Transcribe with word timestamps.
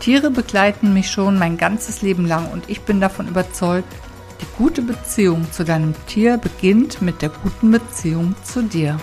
Tiere 0.00 0.30
begleiten 0.30 0.92
mich 0.92 1.10
schon 1.10 1.38
mein 1.38 1.56
ganzes 1.56 2.02
Leben 2.02 2.26
lang 2.26 2.50
und 2.52 2.68
ich 2.68 2.82
bin 2.82 3.00
davon 3.00 3.28
überzeugt, 3.28 3.92
die 4.40 4.46
gute 4.58 4.82
Beziehung 4.82 5.50
zu 5.50 5.64
deinem 5.64 5.94
Tier 6.06 6.36
beginnt 6.36 7.00
mit 7.00 7.22
der 7.22 7.30
guten 7.30 7.70
Beziehung 7.70 8.34
zu 8.44 8.62
dir. 8.62 8.98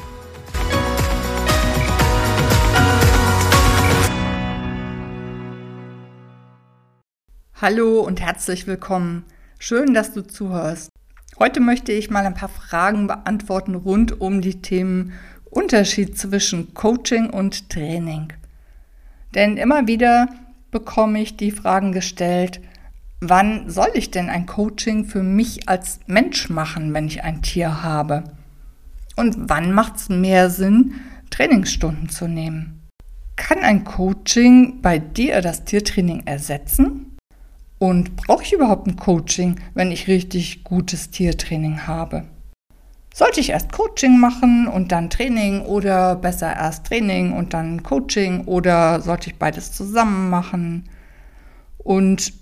Hallo 7.59 8.01
und 8.01 8.21
herzlich 8.21 8.67
willkommen. 8.67 9.25
Schön, 9.57 9.93
dass 9.93 10.13
du 10.13 10.21
zuhörst. 10.21 10.89
Heute 11.39 11.61
möchte 11.61 11.91
ich 11.91 12.11
mal 12.11 12.25
ein 12.25 12.35
paar 12.35 12.49
Fragen 12.49 13.07
beantworten 13.07 13.75
rund 13.75 14.21
um 14.21 14.41
die 14.41 14.61
Themen 14.61 15.13
Unterschied 15.49 16.17
zwischen 16.17 16.73
Coaching 16.73 17.29
und 17.29 17.69
Training. 17.69 18.33
Denn 19.33 19.57
immer 19.57 19.87
wieder 19.87 20.27
bekomme 20.73 21.21
ich 21.21 21.37
die 21.37 21.51
Fragen 21.51 21.93
gestellt, 21.93 22.59
wann 23.21 23.69
soll 23.69 23.89
ich 23.93 24.11
denn 24.11 24.29
ein 24.29 24.45
Coaching 24.45 25.05
für 25.05 25.23
mich 25.23 25.69
als 25.69 26.01
Mensch 26.07 26.49
machen, 26.49 26.93
wenn 26.93 27.07
ich 27.07 27.23
ein 27.23 27.41
Tier 27.41 27.81
habe? 27.81 28.25
Und 29.15 29.49
wann 29.49 29.71
macht 29.71 29.95
es 29.95 30.09
mehr 30.09 30.49
Sinn, 30.49 30.95
Trainingsstunden 31.29 32.09
zu 32.09 32.27
nehmen? 32.27 32.81
Kann 33.37 33.59
ein 33.59 33.85
Coaching 33.85 34.81
bei 34.81 34.99
dir 34.99 35.41
das 35.41 35.63
Tiertraining 35.63 36.23
ersetzen? 36.25 37.17
Und 37.79 38.15
brauche 38.15 38.43
ich 38.43 38.53
überhaupt 38.53 38.87
ein 38.87 38.95
Coaching, 38.95 39.59
wenn 39.73 39.91
ich 39.91 40.07
richtig 40.07 40.63
gutes 40.63 41.11
Tiertraining 41.11 41.87
habe? 41.87 42.25
Sollte 43.15 43.41
ich 43.41 43.51
erst 43.51 43.71
Coaching 43.71 44.19
machen 44.19 44.67
und 44.67 44.91
dann 44.91 45.11
Training 45.11 45.61
oder 45.61 46.15
besser 46.15 46.51
erst 46.51 46.87
Training 46.87 47.31
und 47.33 47.53
dann 47.53 47.83
Coaching 47.83 48.45
oder 48.45 49.01
sollte 49.01 49.29
ich 49.29 49.37
beides 49.37 49.71
zusammen 49.71 50.31
machen? 50.31 50.89
Und 51.77 52.33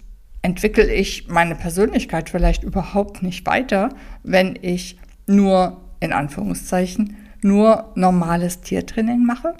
entwickle 0.41 0.89
ich 0.89 1.27
meine 1.27 1.55
Persönlichkeit 1.55 2.29
vielleicht 2.29 2.63
überhaupt 2.63 3.21
nicht 3.21 3.45
weiter, 3.45 3.89
wenn 4.23 4.57
ich 4.61 4.97
nur, 5.27 5.81
in 5.99 6.13
Anführungszeichen, 6.13 7.17
nur 7.41 7.91
normales 7.95 8.61
Tiertraining 8.61 9.25
mache? 9.25 9.57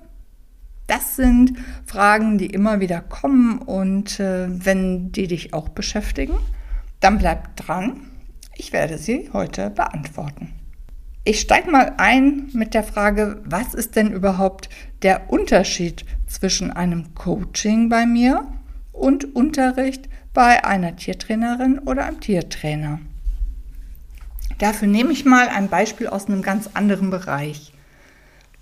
Das 0.88 1.18
sind 1.18 1.58
Fragen, 1.86 2.38
die 2.38 2.48
immer 2.48 2.80
wieder 2.80 3.02
kommen 3.02 3.58
und 3.60 4.18
äh, 4.22 4.48
wenn 4.50 5.12
die 5.12 5.28
dich 5.28 5.54
auch 5.54 5.68
beschäftigen, 5.68 6.38
dann 7.02 7.18
bleib 7.18 7.58
dran. 7.58 8.00
Ich 8.56 8.72
werde 8.72 8.98
sie 8.98 9.30
heute 9.34 9.70
beantworten. 9.72 10.61
Ich 11.24 11.40
steige 11.40 11.70
mal 11.70 11.94
ein 11.98 12.50
mit 12.54 12.74
der 12.74 12.84
Frage, 12.84 13.42
was 13.46 13.76
ist 13.76 13.96
denn 13.96 14.12
überhaupt 14.12 14.70
der 15.04 15.32
Unterschied 15.32 16.04
zwischen 16.26 16.72
einem 16.72 17.14
Coaching 17.14 17.90
bei 17.90 18.08
mir 18.08 18.48
und 18.92 19.36
Unterricht 19.36 20.10
bei 20.34 20.66
einer 20.66 20.96
Tiertrainerin 20.96 21.78
oder 21.78 22.06
einem 22.06 22.22
Tiertrainer? 22.22 23.02
Dafür 24.58 24.88
nehme 24.88 25.12
ich 25.12 25.24
mal 25.24 25.48
ein 25.48 25.70
Beispiel 25.70 26.08
aus 26.08 26.26
einem 26.26 26.42
ganz 26.42 26.72
anderen 26.74 27.12
Bereich. 27.12 27.72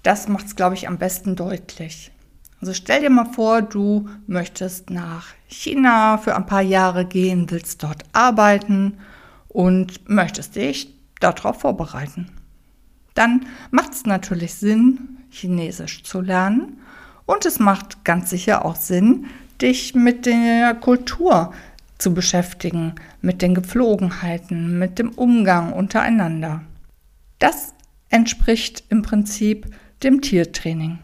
Das 0.04 0.28
macht 0.28 0.48
es, 0.48 0.58
glaube 0.58 0.76
ich, 0.76 0.90
am 0.90 0.98
besten 0.98 1.38
deutlich. 1.38 2.12
Also 2.60 2.74
stell 2.74 3.00
dir 3.00 3.10
mal 3.10 3.32
vor, 3.32 3.62
du 3.62 4.10
möchtest 4.28 4.90
nach 4.90 5.28
China 5.48 6.18
für 6.18 6.36
ein 6.36 6.46
paar 6.46 6.62
Jahre 6.62 7.06
gehen, 7.06 7.50
willst 7.52 7.84
dort 7.84 8.04
arbeiten 8.12 8.98
und 9.48 10.10
möchtest 10.10 10.58
dich 10.58 10.94
darauf 11.22 11.62
vorbereiten 11.62 12.30
dann 13.20 13.46
macht 13.70 13.94
es 13.94 14.06
natürlich 14.06 14.54
Sinn, 14.54 15.18
Chinesisch 15.30 16.04
zu 16.04 16.22
lernen. 16.22 16.78
Und 17.26 17.46
es 17.46 17.60
macht 17.60 18.06
ganz 18.06 18.30
sicher 18.30 18.64
auch 18.64 18.78
Sinn, 18.78 19.28
dich 19.62 19.94
mit 19.94 20.26
der 20.26 20.74
Kultur 20.74 21.54
zu 21.98 22.14
beschäftigen, 22.14 22.96
mit 23.22 23.42
den 23.42 23.54
Gepflogenheiten, 23.54 24.80
mit 24.80 25.00
dem 25.00 25.12
Umgang 25.12 25.74
untereinander. 25.74 26.62
Das 27.40 27.74
entspricht 28.10 28.86
im 28.90 29.02
Prinzip 29.02 29.68
dem 30.02 30.22
Tiertraining. 30.22 31.00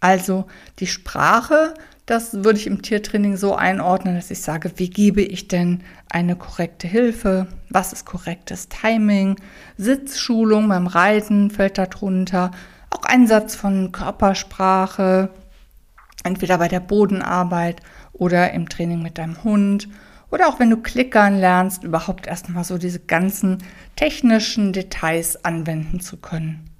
Also 0.00 0.46
die 0.80 0.88
Sprache 0.88 1.74
das 2.06 2.44
würde 2.44 2.58
ich 2.58 2.66
im 2.66 2.82
Tiertraining 2.82 3.36
so 3.36 3.54
einordnen, 3.54 4.14
dass 4.14 4.30
ich 4.30 4.42
sage, 4.42 4.72
wie 4.76 4.90
gebe 4.90 5.22
ich 5.22 5.48
denn 5.48 5.82
eine 6.10 6.36
korrekte 6.36 6.86
Hilfe? 6.86 7.46
Was 7.70 7.94
ist 7.94 8.04
korrektes 8.04 8.68
Timing? 8.68 9.36
Sitzschulung 9.78 10.68
beim 10.68 10.86
Reiten 10.86 11.50
fällt 11.50 11.78
darunter. 11.78 12.50
Auch 12.90 13.04
Einsatz 13.04 13.56
von 13.56 13.90
Körpersprache, 13.90 15.30
entweder 16.24 16.58
bei 16.58 16.68
der 16.68 16.80
Bodenarbeit 16.80 17.80
oder 18.12 18.52
im 18.52 18.68
Training 18.68 19.02
mit 19.02 19.16
deinem 19.16 19.42
Hund. 19.42 19.88
Oder 20.30 20.48
auch 20.48 20.60
wenn 20.60 20.70
du 20.70 20.76
klickern 20.76 21.38
lernst, 21.38 21.84
überhaupt 21.84 22.26
erstmal 22.26 22.64
so 22.64 22.76
diese 22.76 23.00
ganzen 23.00 23.58
technischen 23.96 24.74
Details 24.74 25.42
anwenden 25.44 26.00
zu 26.00 26.18
können. 26.18 26.73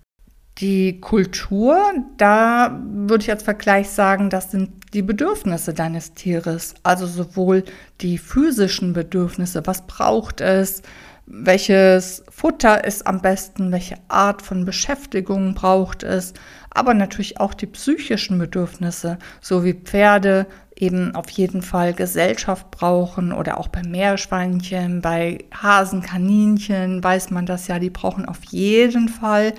Die 0.59 1.01
Kultur, 1.01 1.77
da 2.17 2.81
würde 2.85 3.25
ich 3.25 3.31
als 3.31 3.43
Vergleich 3.43 3.91
sagen, 3.91 4.31
das 4.31 4.53
sind 4.53 4.71
die 4.93 5.03
Bedürfnisse 5.03 5.75
deines 5.75 6.15
Tieres. 6.15 6.75
Also 6.85 7.07
sowohl 7.07 7.65
die 8.01 8.19
physischen 8.19 8.93
Bedürfnisse, 8.93 9.67
was 9.67 9.87
braucht 9.87 10.41
es, 10.41 10.83
welches 11.27 12.23
Futter 12.29 12.85
ist 12.85 13.07
am 13.07 13.21
besten, 13.21 13.73
welche 13.73 13.97
Art 14.09 14.43
von 14.43 14.65
Beschäftigung 14.65 15.55
braucht 15.55 16.03
es, 16.03 16.35
aber 16.71 16.93
natürlich 16.93 17.41
auch 17.41 17.55
die 17.55 17.67
psychischen 17.67 18.39
Bedürfnisse, 18.39 19.19
so 19.41 19.65
wie 19.65 19.75
Pferde 19.75 20.47
eben 20.77 21.15
auf 21.15 21.31
jeden 21.31 21.63
Fall 21.63 21.95
Gesellschaft 21.95 22.71
brauchen 22.71 23.33
oder 23.33 23.59
auch 23.59 23.69
bei 23.69 23.83
Meerschweinchen, 23.83 25.01
bei 25.01 25.39
Hasen, 25.55 26.03
Kaninchen 26.03 27.03
weiß 27.03 27.31
man 27.31 27.47
das 27.47 27.69
ja, 27.69 27.79
die 27.79 27.91
brauchen 27.91 28.27
auf 28.27 28.45
jeden 28.45 29.09
Fall 29.09 29.55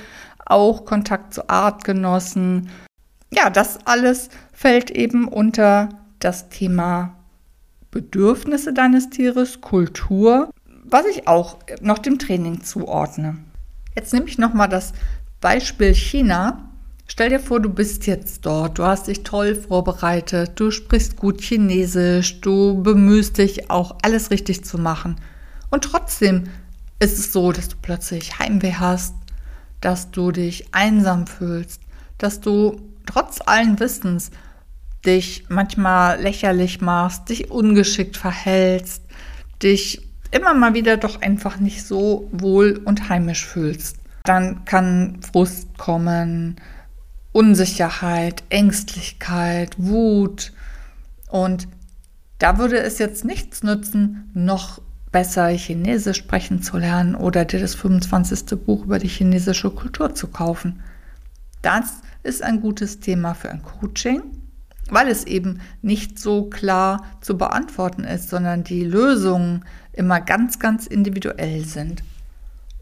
auch 0.46 0.86
Kontakt 0.86 1.34
zu 1.34 1.50
Artgenossen. 1.50 2.70
Ja, 3.32 3.50
das 3.50 3.80
alles 3.86 4.30
fällt 4.54 4.92
eben 4.92 5.28
unter 5.28 5.90
das 6.20 6.50
Thema 6.50 7.16
Bedürfnisse 7.92 8.74
deines 8.74 9.10
Tieres, 9.10 9.62
Kultur, 9.62 10.50
was 10.84 11.06
ich 11.06 11.28
auch 11.28 11.58
noch 11.82 11.98
dem 11.98 12.20
Training 12.20 12.62
zuordne. 12.62 13.38
Jetzt 13.96 14.14
nehme 14.14 14.28
ich 14.28 14.38
nochmal 14.38 14.70
das 14.70 14.94
Beispiel 15.42 15.94
China. 15.94 16.70
Stell 17.08 17.30
dir 17.30 17.40
vor, 17.40 17.60
du 17.60 17.70
bist 17.70 18.08
jetzt 18.08 18.46
dort, 18.46 18.80
du 18.80 18.84
hast 18.84 19.08
dich 19.08 19.24
toll 19.24 19.56
vorbereitet, 19.56 20.54
du 20.56 20.72
sprichst 20.72 21.16
gut 21.16 21.42
Chinesisch, 21.42 22.42
du 22.42 22.82
bemühst 22.82 23.38
dich 23.38 23.70
auch 23.70 23.96
alles 24.02 24.32
richtig 24.32 24.66
zu 24.66 24.78
machen. 24.78 25.16
Und 25.70 25.84
trotzdem 25.84 26.46
ist 27.00 27.20
es 27.20 27.32
so, 27.32 27.52
dass 27.52 27.70
du 27.70 27.76
plötzlich 27.82 28.40
Heimweh 28.40 28.74
hast, 28.74 29.14
dass 29.86 30.10
du 30.10 30.32
dich 30.32 30.74
einsam 30.74 31.28
fühlst, 31.28 31.80
dass 32.18 32.40
du 32.40 32.82
trotz 33.06 33.40
allen 33.46 33.80
Wissens 33.80 34.32
dich 35.06 35.46
manchmal 35.48 36.20
lächerlich 36.20 36.82
machst, 36.82 37.30
dich 37.30 37.52
ungeschickt 37.52 38.18
verhältst, 38.18 39.04
dich 39.62 40.02
immer 40.32 40.56
mal 40.56 40.74
wieder 40.74 40.98
doch 40.98 41.22
einfach 41.22 41.60
nicht 41.60 41.86
so 41.86 42.28
wohl 42.32 42.82
und 42.84 43.10
heimisch 43.10 43.46
fühlst. 43.46 43.98
Dann 44.24 44.66
kann 44.66 45.20
Frust 45.22 45.78
kommen, 45.78 46.56
Unsicherheit, 47.32 48.42
Ängstlichkeit, 48.50 49.76
Wut. 49.78 50.52
Und 51.30 51.68
da 52.40 52.58
würde 52.58 52.80
es 52.80 52.98
jetzt 52.98 53.24
nichts 53.24 53.62
nützen, 53.62 54.32
noch 54.34 54.82
besser 55.16 55.48
Chinesisch 55.48 56.18
sprechen 56.18 56.62
zu 56.62 56.78
lernen 56.78 57.16
oder 57.16 57.46
dir 57.46 57.62
das 57.62 57.74
25. 57.74 58.60
Buch 58.66 58.84
über 58.84 59.00
die 59.00 59.08
chinesische 59.08 59.72
Kultur 59.72 60.14
zu 60.14 60.28
kaufen. 60.28 60.84
Das 61.62 62.02
ist 62.24 62.44
ein 62.44 62.60
gutes 62.60 63.00
Thema 63.00 63.34
für 63.34 63.50
ein 63.50 63.64
Coaching, 63.64 64.24
weil 64.90 65.08
es 65.08 65.24
eben 65.24 65.62
nicht 65.82 66.20
so 66.20 66.50
klar 66.50 67.06
zu 67.22 67.38
beantworten 67.38 68.04
ist, 68.04 68.30
sondern 68.30 68.66
die 68.66 68.84
Lösungen 68.84 69.64
immer 69.94 70.20
ganz, 70.20 70.60
ganz 70.60 70.86
individuell 70.86 71.64
sind. 71.64 72.04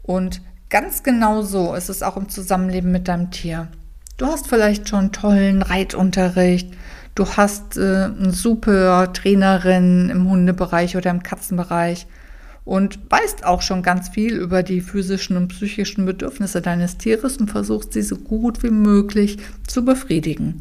Und 0.02 0.42
ganz 0.70 1.04
genau 1.04 1.42
so 1.42 1.72
ist 1.76 1.88
es 1.88 2.02
auch 2.02 2.16
im 2.16 2.28
Zusammenleben 2.28 2.90
mit 2.90 3.06
deinem 3.06 3.30
Tier. 3.30 3.68
Du 4.16 4.26
hast 4.26 4.48
vielleicht 4.48 4.88
schon 4.88 5.12
tollen 5.12 5.62
Reitunterricht, 5.62 6.74
du 7.14 7.28
hast 7.28 7.76
äh, 7.76 8.06
eine 8.06 8.32
super 8.32 9.12
Trainerin 9.12 10.10
im 10.10 10.28
Hundebereich 10.28 10.96
oder 10.96 11.12
im 11.12 11.22
Katzenbereich 11.22 12.08
und 12.64 12.98
weißt 13.10 13.44
auch 13.44 13.62
schon 13.62 13.82
ganz 13.82 14.08
viel 14.08 14.34
über 14.34 14.62
die 14.62 14.80
physischen 14.80 15.36
und 15.36 15.48
psychischen 15.48 16.06
Bedürfnisse 16.06 16.62
deines 16.62 16.96
Tieres 16.96 17.36
und 17.36 17.50
versuchst 17.50 17.92
sie 17.92 18.02
so 18.02 18.16
gut 18.16 18.62
wie 18.62 18.70
möglich 18.70 19.38
zu 19.66 19.84
befriedigen. 19.84 20.58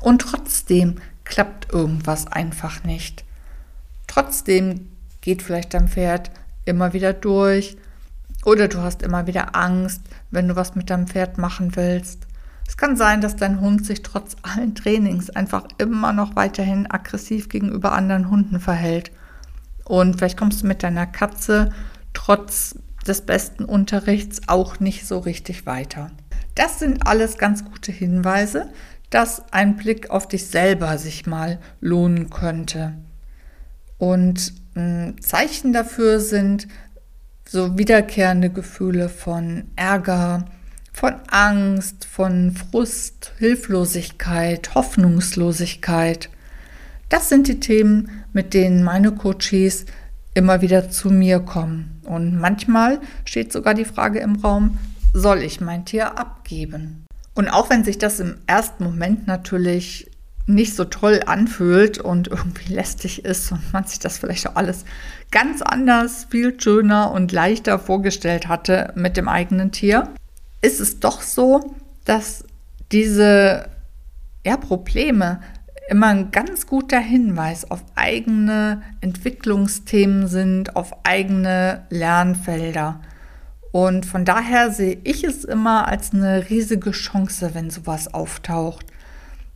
Und 0.00 0.22
trotzdem 0.22 0.96
klappt 1.24 1.72
irgendwas 1.72 2.26
einfach 2.26 2.84
nicht. 2.84 3.24
Trotzdem 4.06 4.88
geht 5.20 5.42
vielleicht 5.42 5.74
dein 5.74 5.88
Pferd 5.88 6.30
immer 6.64 6.92
wieder 6.92 7.12
durch 7.12 7.76
oder 8.44 8.68
du 8.68 8.78
hast 8.78 9.02
immer 9.02 9.26
wieder 9.26 9.56
Angst, 9.56 10.02
wenn 10.30 10.48
du 10.48 10.56
was 10.56 10.76
mit 10.76 10.88
deinem 10.88 11.08
Pferd 11.08 11.36
machen 11.36 11.76
willst. 11.76 12.26
Es 12.68 12.76
kann 12.76 12.96
sein, 12.96 13.20
dass 13.20 13.36
dein 13.36 13.60
Hund 13.60 13.84
sich 13.84 14.02
trotz 14.02 14.36
allen 14.42 14.74
Trainings 14.74 15.30
einfach 15.30 15.64
immer 15.78 16.12
noch 16.12 16.36
weiterhin 16.36 16.90
aggressiv 16.90 17.48
gegenüber 17.48 17.92
anderen 17.92 18.30
Hunden 18.30 18.60
verhält. 18.60 19.10
Und 19.86 20.16
vielleicht 20.16 20.36
kommst 20.36 20.62
du 20.62 20.66
mit 20.66 20.82
deiner 20.82 21.06
Katze 21.06 21.72
trotz 22.12 22.76
des 23.06 23.20
besten 23.20 23.64
Unterrichts 23.64 24.48
auch 24.48 24.80
nicht 24.80 25.06
so 25.06 25.20
richtig 25.20 25.64
weiter. 25.64 26.10
Das 26.56 26.80
sind 26.80 27.06
alles 27.06 27.38
ganz 27.38 27.64
gute 27.64 27.92
Hinweise, 27.92 28.68
dass 29.10 29.52
ein 29.52 29.76
Blick 29.76 30.10
auf 30.10 30.26
dich 30.26 30.46
selber 30.46 30.98
sich 30.98 31.26
mal 31.26 31.60
lohnen 31.80 32.30
könnte. 32.30 32.94
Und 33.98 34.52
hm, 34.74 35.20
Zeichen 35.22 35.72
dafür 35.72 36.18
sind 36.18 36.66
so 37.48 37.78
wiederkehrende 37.78 38.50
Gefühle 38.50 39.08
von 39.08 39.70
Ärger, 39.76 40.46
von 40.92 41.14
Angst, 41.28 42.06
von 42.06 42.52
Frust, 42.52 43.32
Hilflosigkeit, 43.38 44.74
Hoffnungslosigkeit. 44.74 46.30
Das 47.08 47.28
sind 47.28 47.46
die 47.46 47.60
Themen, 47.60 48.24
mit 48.36 48.52
denen 48.52 48.84
meine 48.84 49.12
Coaches 49.12 49.86
immer 50.34 50.60
wieder 50.60 50.90
zu 50.90 51.08
mir 51.08 51.40
kommen. 51.40 52.02
Und 52.04 52.38
manchmal 52.38 53.00
steht 53.24 53.50
sogar 53.50 53.72
die 53.72 53.86
Frage 53.86 54.18
im 54.18 54.36
Raum, 54.36 54.78
soll 55.14 55.38
ich 55.38 55.62
mein 55.62 55.86
Tier 55.86 56.18
abgeben? 56.18 57.06
Und 57.34 57.48
auch 57.48 57.70
wenn 57.70 57.82
sich 57.82 57.96
das 57.96 58.20
im 58.20 58.36
ersten 58.46 58.84
Moment 58.84 59.26
natürlich 59.26 60.10
nicht 60.44 60.76
so 60.76 60.84
toll 60.84 61.22
anfühlt 61.24 61.96
und 61.96 62.28
irgendwie 62.30 62.74
lästig 62.74 63.24
ist 63.24 63.50
und 63.52 63.72
man 63.72 63.84
sich 63.84 64.00
das 64.00 64.18
vielleicht 64.18 64.46
auch 64.46 64.56
alles 64.56 64.84
ganz 65.30 65.62
anders, 65.62 66.26
viel 66.30 66.60
schöner 66.60 67.12
und 67.12 67.32
leichter 67.32 67.78
vorgestellt 67.78 68.48
hatte 68.48 68.92
mit 68.96 69.16
dem 69.16 69.28
eigenen 69.28 69.72
Tier, 69.72 70.10
ist 70.60 70.80
es 70.80 71.00
doch 71.00 71.22
so, 71.22 71.74
dass 72.04 72.44
diese 72.92 73.70
ja, 74.44 74.58
Probleme 74.58 75.40
immer 75.88 76.08
ein 76.08 76.30
ganz 76.30 76.66
guter 76.66 76.98
Hinweis 76.98 77.70
auf 77.70 77.84
eigene 77.94 78.82
Entwicklungsthemen 79.00 80.26
sind, 80.26 80.76
auf 80.76 81.04
eigene 81.04 81.86
Lernfelder. 81.90 83.00
Und 83.72 84.06
von 84.06 84.24
daher 84.24 84.70
sehe 84.70 84.98
ich 85.04 85.22
es 85.22 85.44
immer 85.44 85.86
als 85.86 86.12
eine 86.12 86.48
riesige 86.48 86.92
Chance, 86.92 87.50
wenn 87.52 87.70
sowas 87.70 88.12
auftaucht. 88.12 88.86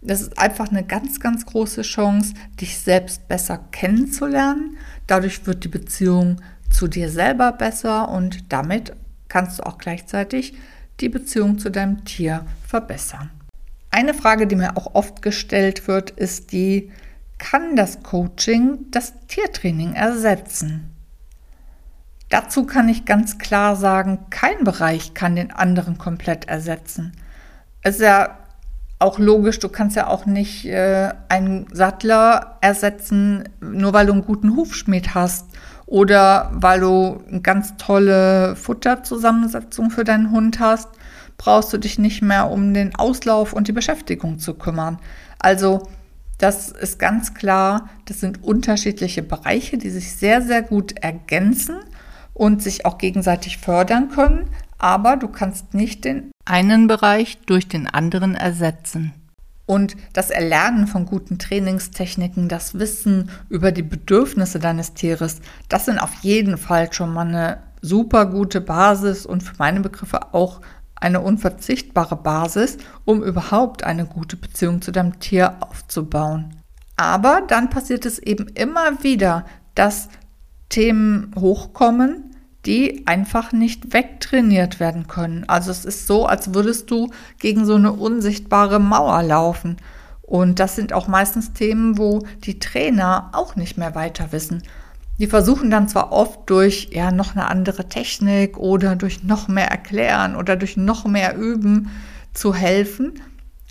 Das 0.02 0.22
ist 0.22 0.38
einfach 0.38 0.70
eine 0.70 0.84
ganz, 0.84 1.20
ganz 1.20 1.44
große 1.46 1.82
Chance, 1.82 2.34
dich 2.60 2.78
selbst 2.78 3.28
besser 3.28 3.58
kennenzulernen. 3.70 4.76
Dadurch 5.06 5.46
wird 5.46 5.64
die 5.64 5.68
Beziehung 5.68 6.40
zu 6.70 6.86
dir 6.86 7.10
selber 7.10 7.52
besser 7.52 8.08
und 8.08 8.52
damit 8.52 8.94
kannst 9.28 9.58
du 9.58 9.66
auch 9.66 9.78
gleichzeitig 9.78 10.54
die 11.00 11.08
Beziehung 11.08 11.58
zu 11.58 11.70
deinem 11.70 12.04
Tier 12.04 12.46
verbessern. 12.66 13.30
Eine 13.90 14.14
Frage, 14.14 14.46
die 14.46 14.56
mir 14.56 14.76
auch 14.76 14.94
oft 14.94 15.20
gestellt 15.22 15.88
wird, 15.88 16.10
ist 16.10 16.52
die, 16.52 16.92
kann 17.38 17.74
das 17.74 18.02
Coaching 18.02 18.86
das 18.90 19.14
Tiertraining 19.26 19.94
ersetzen? 19.94 20.94
Dazu 22.28 22.64
kann 22.64 22.88
ich 22.88 23.04
ganz 23.04 23.38
klar 23.38 23.74
sagen, 23.74 24.26
kein 24.30 24.62
Bereich 24.62 25.14
kann 25.14 25.34
den 25.34 25.50
anderen 25.50 25.98
komplett 25.98 26.48
ersetzen. 26.48 27.12
Es 27.82 27.96
ist 27.96 28.02
ja 28.02 28.38
auch 29.00 29.18
logisch, 29.18 29.58
du 29.58 29.68
kannst 29.68 29.96
ja 29.96 30.06
auch 30.06 30.26
nicht 30.26 30.66
äh, 30.66 31.08
einen 31.28 31.66
Sattler 31.72 32.58
ersetzen, 32.60 33.48
nur 33.60 33.92
weil 33.92 34.06
du 34.06 34.12
einen 34.12 34.24
guten 34.24 34.54
Hufschmied 34.54 35.14
hast 35.14 35.46
oder 35.86 36.50
weil 36.54 36.80
du 36.80 37.24
eine 37.28 37.40
ganz 37.40 37.76
tolle 37.78 38.54
Futterzusammensetzung 38.54 39.90
für 39.90 40.04
deinen 40.04 40.30
Hund 40.30 40.60
hast, 40.60 40.88
brauchst 41.40 41.72
du 41.72 41.78
dich 41.78 41.98
nicht 41.98 42.20
mehr 42.20 42.50
um 42.50 42.74
den 42.74 42.94
Auslauf 42.94 43.54
und 43.54 43.66
die 43.66 43.72
Beschäftigung 43.72 44.38
zu 44.38 44.52
kümmern. 44.52 44.98
Also 45.38 45.88
das 46.36 46.68
ist 46.68 46.98
ganz 46.98 47.32
klar, 47.32 47.88
das 48.04 48.20
sind 48.20 48.44
unterschiedliche 48.44 49.22
Bereiche, 49.22 49.78
die 49.78 49.88
sich 49.88 50.14
sehr, 50.16 50.42
sehr 50.42 50.60
gut 50.60 50.98
ergänzen 50.98 51.76
und 52.34 52.62
sich 52.62 52.84
auch 52.84 52.98
gegenseitig 52.98 53.56
fördern 53.56 54.10
können, 54.10 54.50
aber 54.76 55.16
du 55.16 55.28
kannst 55.28 55.72
nicht 55.72 56.04
den 56.04 56.30
einen 56.44 56.88
Bereich 56.88 57.38
durch 57.46 57.68
den 57.68 57.86
anderen 57.86 58.34
ersetzen. 58.34 59.14
Und 59.64 59.96
das 60.12 60.28
Erlernen 60.28 60.86
von 60.88 61.06
guten 61.06 61.38
Trainingstechniken, 61.38 62.50
das 62.50 62.78
Wissen 62.78 63.30
über 63.48 63.72
die 63.72 63.82
Bedürfnisse 63.82 64.58
deines 64.58 64.92
Tieres, 64.92 65.40
das 65.70 65.86
sind 65.86 65.98
auf 66.00 66.12
jeden 66.20 66.58
Fall 66.58 66.92
schon 66.92 67.14
mal 67.14 67.26
eine 67.26 67.62
super 67.80 68.26
gute 68.26 68.60
Basis 68.60 69.24
und 69.24 69.42
für 69.42 69.54
meine 69.58 69.80
Begriffe 69.80 70.34
auch 70.34 70.60
eine 71.00 71.20
unverzichtbare 71.20 72.16
Basis, 72.16 72.76
um 73.04 73.22
überhaupt 73.22 73.84
eine 73.84 74.06
gute 74.06 74.36
Beziehung 74.36 74.82
zu 74.82 74.92
deinem 74.92 75.18
Tier 75.18 75.56
aufzubauen. 75.60 76.56
Aber 76.96 77.42
dann 77.46 77.70
passiert 77.70 78.04
es 78.04 78.18
eben 78.18 78.48
immer 78.48 79.02
wieder, 79.02 79.46
dass 79.74 80.08
Themen 80.68 81.34
hochkommen, 81.38 82.36
die 82.66 83.06
einfach 83.06 83.52
nicht 83.52 83.94
wegtrainiert 83.94 84.80
werden 84.80 85.08
können. 85.08 85.48
Also 85.48 85.70
es 85.70 85.86
ist 85.86 86.06
so, 86.06 86.26
als 86.26 86.54
würdest 86.54 86.90
du 86.90 87.10
gegen 87.38 87.64
so 87.64 87.76
eine 87.76 87.92
unsichtbare 87.92 88.78
Mauer 88.78 89.22
laufen. 89.22 89.76
Und 90.20 90.60
das 90.60 90.76
sind 90.76 90.92
auch 90.92 91.08
meistens 91.08 91.54
Themen, 91.54 91.96
wo 91.96 92.20
die 92.44 92.58
Trainer 92.58 93.30
auch 93.32 93.56
nicht 93.56 93.78
mehr 93.78 93.94
weiter 93.94 94.30
wissen. 94.32 94.62
Die 95.20 95.26
versuchen 95.26 95.70
dann 95.70 95.88
zwar 95.88 96.12
oft 96.12 96.48
durch 96.48 96.88
ja 96.92 97.12
noch 97.12 97.36
eine 97.36 97.46
andere 97.46 97.88
Technik 97.88 98.56
oder 98.56 98.96
durch 98.96 99.22
noch 99.22 99.48
mehr 99.48 99.68
erklären 99.70 100.34
oder 100.34 100.56
durch 100.56 100.76
noch 100.76 101.04
mehr 101.04 101.36
üben 101.36 101.90
zu 102.32 102.54
helfen, 102.54 103.20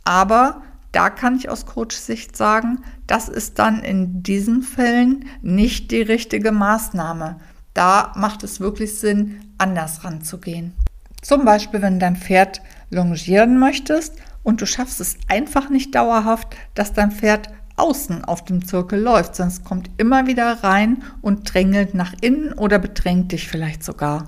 aber 0.03 0.61
da 0.91 1.09
kann 1.09 1.35
ich 1.35 1.49
aus 1.49 1.65
Coach-Sicht 1.65 2.37
sagen, 2.37 2.79
das 3.07 3.29
ist 3.29 3.59
dann 3.59 3.83
in 3.83 4.23
diesen 4.23 4.63
Fällen 4.63 5.25
nicht 5.41 5.91
die 5.91 6.01
richtige 6.01 6.51
Maßnahme 6.51 7.37
da 7.79 8.11
macht 8.15 8.43
es 8.43 8.59
wirklich 8.59 8.99
Sinn, 8.99 9.39
anders 9.57 10.03
ranzugehen. 10.03 10.73
Zum 11.21 11.45
Beispiel, 11.45 11.81
wenn 11.81 11.97
dein 11.97 12.17
Pferd 12.17 12.61
longieren 12.89 13.57
möchtest 13.57 14.15
und 14.43 14.59
du 14.59 14.65
schaffst 14.65 14.99
es 14.99 15.17
einfach 15.29 15.69
nicht 15.69 15.95
dauerhaft, 15.95 16.57
dass 16.73 16.91
dein 16.91 17.11
Pferd 17.11 17.49
außen 17.79 18.25
auf 18.25 18.45
dem 18.45 18.65
Zirkel 18.65 18.99
läuft, 18.99 19.39
es 19.39 19.63
kommt 19.63 19.89
immer 19.97 20.27
wieder 20.27 20.63
rein 20.63 21.03
und 21.21 21.53
drängelt 21.53 21.93
nach 21.93 22.13
innen 22.21 22.53
oder 22.53 22.79
bedrängt 22.79 23.31
dich 23.31 23.47
vielleicht 23.47 23.83
sogar. 23.83 24.27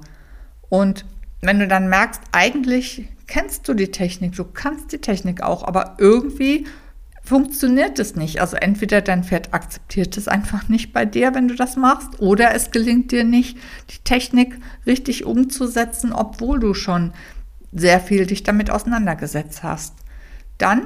Und 0.69 1.05
wenn 1.41 1.59
du 1.59 1.67
dann 1.67 1.89
merkst, 1.89 2.21
eigentlich 2.31 3.09
kennst 3.27 3.67
du 3.67 3.73
die 3.73 3.91
Technik, 3.91 4.35
du 4.35 4.43
kannst 4.43 4.91
die 4.91 4.99
Technik 4.99 5.41
auch, 5.41 5.63
aber 5.63 5.95
irgendwie 5.97 6.65
funktioniert 7.23 7.99
es 7.99 8.15
nicht. 8.15 8.41
Also 8.41 8.57
entweder 8.57 9.01
dein 9.01 9.23
Pferd 9.23 9.53
akzeptiert 9.53 10.17
es 10.17 10.27
einfach 10.27 10.67
nicht 10.67 10.91
bei 10.93 11.05
dir, 11.05 11.33
wenn 11.33 11.47
du 11.47 11.55
das 11.55 11.77
machst, 11.77 12.19
oder 12.19 12.53
es 12.53 12.71
gelingt 12.71 13.11
dir 13.11 13.23
nicht, 13.23 13.57
die 13.89 14.03
Technik 14.03 14.59
richtig 14.85 15.25
umzusetzen, 15.25 16.13
obwohl 16.13 16.59
du 16.59 16.73
schon 16.73 17.13
sehr 17.71 17.99
viel 17.99 18.25
dich 18.25 18.43
damit 18.43 18.69
auseinandergesetzt 18.69 19.63
hast. 19.63 19.95
Dann 20.57 20.81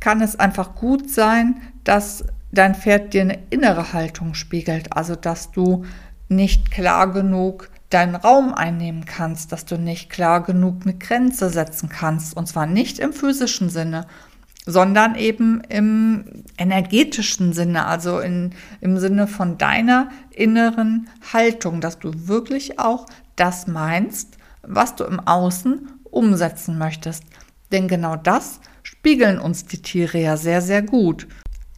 kann 0.00 0.20
es 0.20 0.38
einfach 0.38 0.74
gut 0.74 1.10
sein, 1.10 1.60
dass 1.84 2.24
dein 2.52 2.74
Pferd 2.74 3.12
dir 3.14 3.22
eine 3.22 3.38
innere 3.50 3.92
Haltung 3.92 4.34
spiegelt, 4.34 4.92
also 4.92 5.14
dass 5.16 5.50
du 5.50 5.84
nicht 6.28 6.70
klar 6.70 7.12
genug 7.12 7.70
deinen 7.90 8.16
Raum 8.16 8.52
einnehmen 8.52 9.04
kannst, 9.04 9.52
dass 9.52 9.64
du 9.64 9.78
nicht 9.78 10.10
klar 10.10 10.42
genug 10.42 10.82
eine 10.82 10.94
Grenze 10.94 11.50
setzen 11.50 11.88
kannst, 11.88 12.36
und 12.36 12.48
zwar 12.48 12.66
nicht 12.66 12.98
im 12.98 13.12
physischen 13.12 13.70
Sinne, 13.70 14.06
sondern 14.64 15.14
eben 15.14 15.60
im 15.68 16.42
energetischen 16.58 17.52
Sinne, 17.52 17.86
also 17.86 18.18
in, 18.18 18.52
im 18.80 18.98
Sinne 18.98 19.28
von 19.28 19.58
deiner 19.58 20.10
inneren 20.30 21.08
Haltung, 21.32 21.80
dass 21.80 22.00
du 22.00 22.10
wirklich 22.26 22.80
auch 22.80 23.06
das 23.36 23.68
meinst, 23.68 24.36
was 24.62 24.96
du 24.96 25.04
im 25.04 25.20
Außen 25.20 25.88
umsetzen 26.10 26.78
möchtest. 26.78 27.22
Denn 27.70 27.86
genau 27.86 28.16
das 28.16 28.60
spiegeln 29.06 29.38
uns 29.38 29.66
die 29.66 29.82
Tiere 29.82 30.18
ja 30.18 30.36
sehr, 30.36 30.60
sehr 30.60 30.82
gut. 30.82 31.28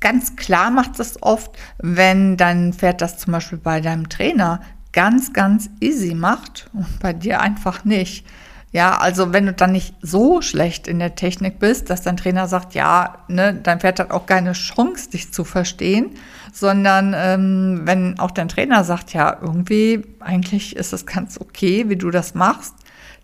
Ganz 0.01 0.35
klar 0.37 0.71
macht 0.71 0.99
es 0.99 1.23
oft, 1.23 1.51
wenn 1.77 2.39
dein 2.39 2.73
Pferd 2.73 3.03
das 3.03 3.19
zum 3.19 3.35
Beispiel 3.35 3.59
bei 3.59 3.83
deinem 3.83 4.09
Trainer 4.09 4.63
ganz, 4.95 5.35
ganz 5.35 5.69
easy 5.79 6.15
macht 6.15 6.71
und 6.73 6.87
bei 7.01 7.13
dir 7.13 7.43
einfach 7.43 7.85
nicht 7.85 8.25
Ja, 8.71 8.99
also 8.99 9.33
wenn 9.33 9.47
du 9.47 9.53
dann 9.55 9.73
nicht 9.73 9.95
so 10.03 10.43
schlecht 10.43 10.89
in 10.89 10.99
der 10.99 11.15
Technik 11.15 11.59
bist, 11.59 11.89
dass 11.89 12.03
dein 12.03 12.19
Trainer 12.19 12.49
sagt, 12.49 12.75
ja, 12.75 13.19
ne, 13.29 13.55
dein 13.55 13.81
Pferd 13.81 14.01
hat 14.01 14.11
auch 14.11 14.27
keine 14.27 14.53
Chance, 14.53 15.11
dich 15.11 15.33
zu 15.33 15.45
verstehen, 15.45 16.11
sondern 16.53 17.15
ähm, 17.17 17.81
wenn 17.85 18.19
auch 18.19 18.31
dein 18.31 18.49
Trainer 18.49 18.85
sagt, 18.85 19.15
ja, 19.15 19.39
irgendwie, 19.41 20.03
eigentlich 20.21 20.77
ist 20.77 20.93
es 20.93 21.07
ganz 21.07 21.41
okay, 21.41 21.89
wie 21.89 21.97
du 21.97 22.11
das 22.11 22.35
machst, 22.35 22.75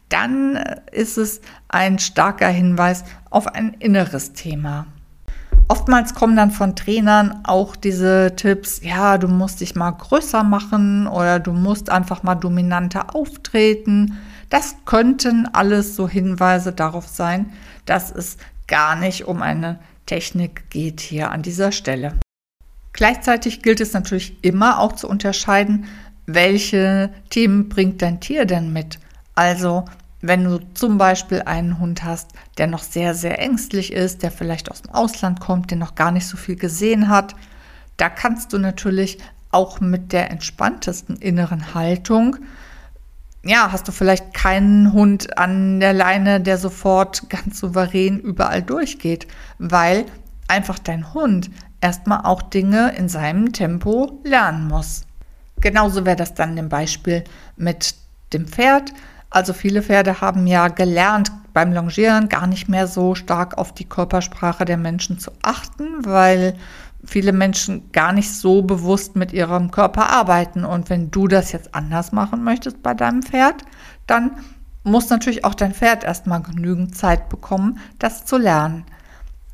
dann 0.08 0.56
ist 0.92 1.16
es 1.18 1.40
ein 1.68 1.98
starker 1.98 2.48
Hinweis 2.48 3.04
auf 3.30 3.46
ein 3.48 3.74
inneres 3.74 4.32
Thema. 4.32 4.86
Oftmals 5.66 6.14
kommen 6.14 6.36
dann 6.36 6.50
von 6.50 6.76
Trainern 6.76 7.40
auch 7.44 7.74
diese 7.74 8.36
Tipps, 8.36 8.82
ja, 8.82 9.16
du 9.16 9.28
musst 9.28 9.60
dich 9.60 9.74
mal 9.74 9.92
größer 9.92 10.44
machen 10.44 11.06
oder 11.06 11.40
du 11.40 11.52
musst 11.52 11.88
einfach 11.88 12.22
mal 12.22 12.34
dominanter 12.34 13.14
auftreten. 13.14 14.18
Das 14.50 14.76
könnten 14.84 15.48
alles 15.52 15.96
so 15.96 16.06
Hinweise 16.06 16.72
darauf 16.72 17.08
sein, 17.08 17.50
dass 17.86 18.10
es 18.10 18.36
gar 18.66 18.94
nicht 18.94 19.26
um 19.26 19.40
eine 19.40 19.78
Technik 20.04 20.68
geht 20.68 21.00
hier 21.00 21.30
an 21.30 21.40
dieser 21.40 21.72
Stelle. 21.72 22.14
Gleichzeitig 22.92 23.62
gilt 23.62 23.80
es 23.80 23.94
natürlich 23.94 24.44
immer 24.44 24.78
auch 24.78 24.92
zu 24.92 25.08
unterscheiden, 25.08 25.86
welche 26.26 27.10
Themen 27.30 27.68
bringt 27.68 28.02
dein 28.02 28.20
Tier 28.20 28.44
denn 28.44 28.72
mit. 28.72 28.98
Also 29.34 29.84
wenn 30.20 30.44
du 30.44 30.58
zum 30.74 30.96
Beispiel 30.96 31.42
einen 31.42 31.78
Hund 31.78 32.02
hast, 32.02 32.30
der 32.56 32.66
noch 32.66 32.82
sehr, 32.82 33.14
sehr 33.14 33.38
ängstlich 33.38 33.92
ist, 33.92 34.22
der 34.22 34.30
vielleicht 34.30 34.70
aus 34.70 34.82
dem 34.82 34.94
Ausland 34.94 35.40
kommt, 35.40 35.70
der 35.70 35.78
noch 35.78 35.94
gar 35.94 36.12
nicht 36.12 36.26
so 36.26 36.36
viel 36.36 36.56
gesehen 36.56 37.08
hat, 37.08 37.34
da 37.96 38.08
kannst 38.08 38.52
du 38.52 38.58
natürlich 38.58 39.18
auch 39.50 39.80
mit 39.80 40.12
der 40.12 40.30
entspanntesten 40.30 41.16
inneren 41.16 41.74
Haltung 41.74 42.38
ja, 43.44 43.70
hast 43.70 43.86
du 43.86 43.92
vielleicht 43.92 44.32
keinen 44.32 44.92
Hund 44.92 45.36
an 45.36 45.78
der 45.78 45.92
Leine, 45.92 46.40
der 46.40 46.56
sofort 46.56 47.28
ganz 47.28 47.60
souverän 47.60 48.18
überall 48.18 48.62
durchgeht, 48.62 49.26
weil 49.58 50.06
einfach 50.48 50.78
dein 50.78 51.12
Hund 51.12 51.50
erstmal 51.80 52.24
auch 52.24 52.42
Dinge 52.42 52.94
in 52.96 53.08
seinem 53.08 53.52
Tempo 53.52 54.18
lernen 54.24 54.68
muss. 54.68 55.02
Genauso 55.60 56.06
wäre 56.06 56.16
das 56.16 56.34
dann 56.34 56.56
im 56.56 56.68
Beispiel 56.68 57.24
mit 57.56 57.94
dem 58.32 58.46
Pferd. 58.46 58.92
Also 59.34 59.52
viele 59.52 59.82
Pferde 59.82 60.20
haben 60.20 60.46
ja 60.46 60.68
gelernt, 60.68 61.32
beim 61.52 61.72
Longieren 61.72 62.28
gar 62.28 62.46
nicht 62.46 62.68
mehr 62.68 62.86
so 62.86 63.16
stark 63.16 63.58
auf 63.58 63.74
die 63.74 63.84
Körpersprache 63.84 64.64
der 64.64 64.76
Menschen 64.76 65.18
zu 65.18 65.32
achten, 65.42 66.04
weil 66.04 66.54
viele 67.04 67.32
Menschen 67.32 67.90
gar 67.90 68.12
nicht 68.12 68.32
so 68.32 68.62
bewusst 68.62 69.16
mit 69.16 69.32
ihrem 69.32 69.72
Körper 69.72 70.08
arbeiten. 70.08 70.64
Und 70.64 70.88
wenn 70.88 71.10
du 71.10 71.26
das 71.26 71.50
jetzt 71.50 71.74
anders 71.74 72.12
machen 72.12 72.44
möchtest 72.44 72.80
bei 72.80 72.94
deinem 72.94 73.24
Pferd, 73.24 73.64
dann 74.06 74.36
muss 74.84 75.10
natürlich 75.10 75.44
auch 75.44 75.54
dein 75.54 75.74
Pferd 75.74 76.04
erstmal 76.04 76.40
genügend 76.40 76.94
Zeit 76.94 77.28
bekommen, 77.28 77.80
das 77.98 78.24
zu 78.24 78.38
lernen. 78.38 78.84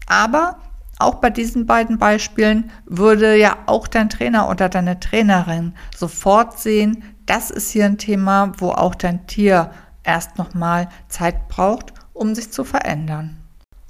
Aber 0.06 0.58
auch 0.98 1.14
bei 1.14 1.30
diesen 1.30 1.64
beiden 1.64 1.96
Beispielen 1.96 2.70
würde 2.84 3.34
ja 3.34 3.56
auch 3.64 3.88
dein 3.88 4.10
Trainer 4.10 4.50
oder 4.50 4.68
deine 4.68 5.00
Trainerin 5.00 5.72
sofort 5.96 6.58
sehen, 6.58 7.02
das 7.30 7.52
ist 7.52 7.70
hier 7.70 7.84
ein 7.84 7.96
Thema, 7.96 8.54
wo 8.58 8.70
auch 8.70 8.96
dein 8.96 9.28
Tier 9.28 9.70
erst 10.02 10.36
nochmal 10.36 10.88
Zeit 11.06 11.46
braucht, 11.46 11.94
um 12.12 12.34
sich 12.34 12.50
zu 12.50 12.64
verändern. 12.64 13.36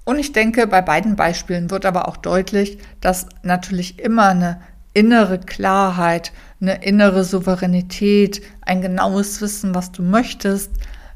Und 0.04 0.18
ich 0.18 0.32
denke, 0.32 0.66
bei 0.66 0.82
beiden 0.82 1.16
Beispielen 1.16 1.70
wird 1.70 1.86
aber 1.86 2.06
auch 2.06 2.18
deutlich, 2.18 2.76
dass 3.00 3.28
natürlich 3.42 3.98
immer 3.98 4.28
eine 4.28 4.60
innere 4.92 5.38
Klarheit, 5.38 6.32
eine 6.60 6.84
innere 6.84 7.24
Souveränität, 7.24 8.42
ein 8.60 8.82
genaues 8.82 9.40
Wissen, 9.40 9.74
was 9.74 9.90
du 9.90 10.02
möchtest, 10.02 10.72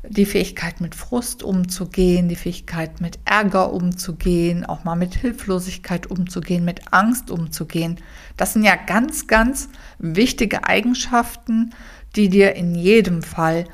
die 0.09 0.27
Fähigkeit 0.27 0.81
mit 0.81 0.95
Frust 0.95 1.43
umzugehen, 1.43 2.29
die 2.29 2.37
Fähigkeit 2.37 3.01
mit 3.03 3.19
Ärger 3.27 3.73
umzugehen, 3.73 4.65
auch 4.65 4.85
mal 4.85 4.97
mit 4.97 5.15
Hilflosigkeit 5.15 6.07
umzugehen, 6.11 6.65
mit 6.65 6.93
Angst 6.93 7.31
umzugehen. 7.31 7.99
Das 8.37 8.55
sind 8.55 8.65
ja 8.65 8.77
ganz, 8.77 9.27
ganz 9.27 9.69
wichtige 9.99 10.65
Eigenschaften, 10.65 11.75
die 12.17 12.29
dir 12.29 12.55
in 12.55 12.75
jedem 12.75 13.23
Fall, 13.23 13.65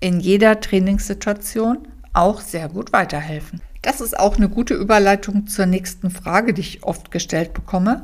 in 0.00 0.20
jeder 0.20 0.60
Trainingssituation 0.60 1.88
auch 2.12 2.40
sehr 2.40 2.68
gut 2.68 2.92
weiterhelfen. 2.92 3.60
Das 3.82 4.00
ist 4.00 4.18
auch 4.18 4.36
eine 4.36 4.48
gute 4.48 4.74
Überleitung 4.74 5.46
zur 5.46 5.66
nächsten 5.66 6.10
Frage, 6.10 6.54
die 6.54 6.62
ich 6.62 6.84
oft 6.84 7.10
gestellt 7.10 7.52
bekomme. 7.52 8.00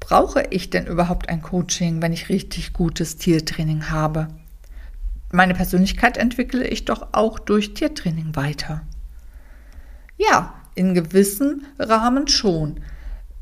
Brauche 0.00 0.44
ich 0.50 0.70
denn 0.70 0.86
überhaupt 0.86 1.28
ein 1.28 1.42
Coaching, 1.42 2.00
wenn 2.00 2.12
ich 2.12 2.28
richtig 2.30 2.72
gutes 2.72 3.18
Tiertraining 3.18 3.90
habe? 3.90 4.28
Meine 5.30 5.54
Persönlichkeit 5.54 6.16
entwickle 6.16 6.66
ich 6.66 6.86
doch 6.86 7.08
auch 7.12 7.38
durch 7.38 7.74
Tiertraining 7.74 8.34
weiter. 8.36 8.82
Ja, 10.16 10.54
in 10.74 10.94
gewissem 10.94 11.62
Rahmen 11.78 12.28
schon. 12.28 12.80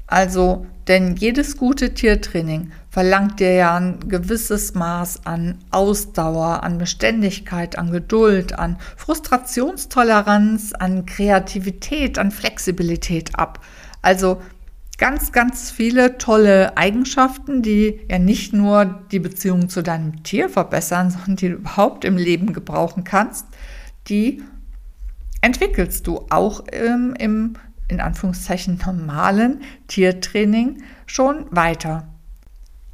Also, 0.09 0.67
denn 0.89 1.17
jedes 1.17 1.57
gute 1.57 1.95
Tiertraining 1.95 2.73
verlangt 2.97 3.41
dir 3.41 3.53
ja 3.53 3.77
ein 3.77 4.09
gewisses 4.09 4.73
Maß 4.73 5.27
an 5.27 5.59
Ausdauer, 5.71 6.63
an 6.63 6.79
Beständigkeit, 6.79 7.77
an 7.77 7.91
Geduld, 7.91 8.59
an 8.59 8.79
Frustrationstoleranz, 8.97 10.73
an 10.73 11.05
Kreativität, 11.05 12.19
an 12.19 12.31
Flexibilität 12.31 13.39
ab. 13.39 13.61
Also 14.01 14.41
ganz, 14.97 15.31
ganz 15.33 15.71
viele 15.71 16.17
tolle 16.17 16.79
Eigenschaften, 16.79 17.61
die 17.61 18.01
ja 18.09 18.19
nicht 18.19 18.55
nur 18.55 18.87
die 19.13 19.21
Beziehung 19.21 19.69
zu 19.69 19.83
deinem 19.83 20.23
Tier 20.23 20.49
verbessern, 20.49 21.11
sondern 21.11 21.37
die 21.37 21.49
du 21.51 21.57
überhaupt 21.57 22.03
im 22.07 22.17
Leben 22.17 22.55
gebrauchen 22.55 23.05
kannst, 23.05 23.45
die 24.09 24.43
entwickelst 25.43 26.07
du 26.07 26.25
auch 26.31 26.65
ähm, 26.73 27.15
im 27.19 27.57
in 27.89 28.01
Anführungszeichen 28.01 28.81
normalen 28.87 29.61
Tiertraining 29.87 30.83
schon 31.05 31.45
weiter. 31.51 32.09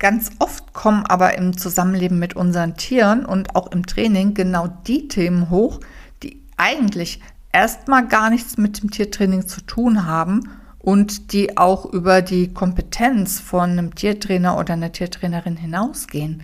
Ganz 0.03 0.33
oft 0.41 0.73
kommen 0.73 1.07
aber 1.07 1.39
im 1.39 1.57
Zusammenleben 1.57 2.19
mit 2.19 2.35
unseren 2.35 2.77
Tieren 2.77 3.25
und 3.25 3.55
auch 3.55 3.71
im 3.71 3.87
Training 3.87 4.35
genau 4.35 4.67
die 4.89 5.07
Themen 5.07 5.49
hoch, 5.49 5.79
die 6.25 6.43
eigentlich 6.57 7.21
erstmal 7.53 8.09
gar 8.09 8.29
nichts 8.29 8.59
mit 8.59 8.83
dem 8.83 8.91
Tiertraining 8.91 9.47
zu 9.47 9.61
tun 9.61 10.05
haben 10.05 10.51
und 10.81 11.33
die 11.33 11.57
auch 11.57 11.87
über 11.87 12.21
die 12.21 12.53
Kompetenz 12.53 13.39
von 13.39 13.71
einem 13.71 13.95
Tiertrainer 13.95 14.59
oder 14.59 14.73
einer 14.73 14.91
Tiertrainerin 14.91 15.57
hinausgehen. 15.57 16.43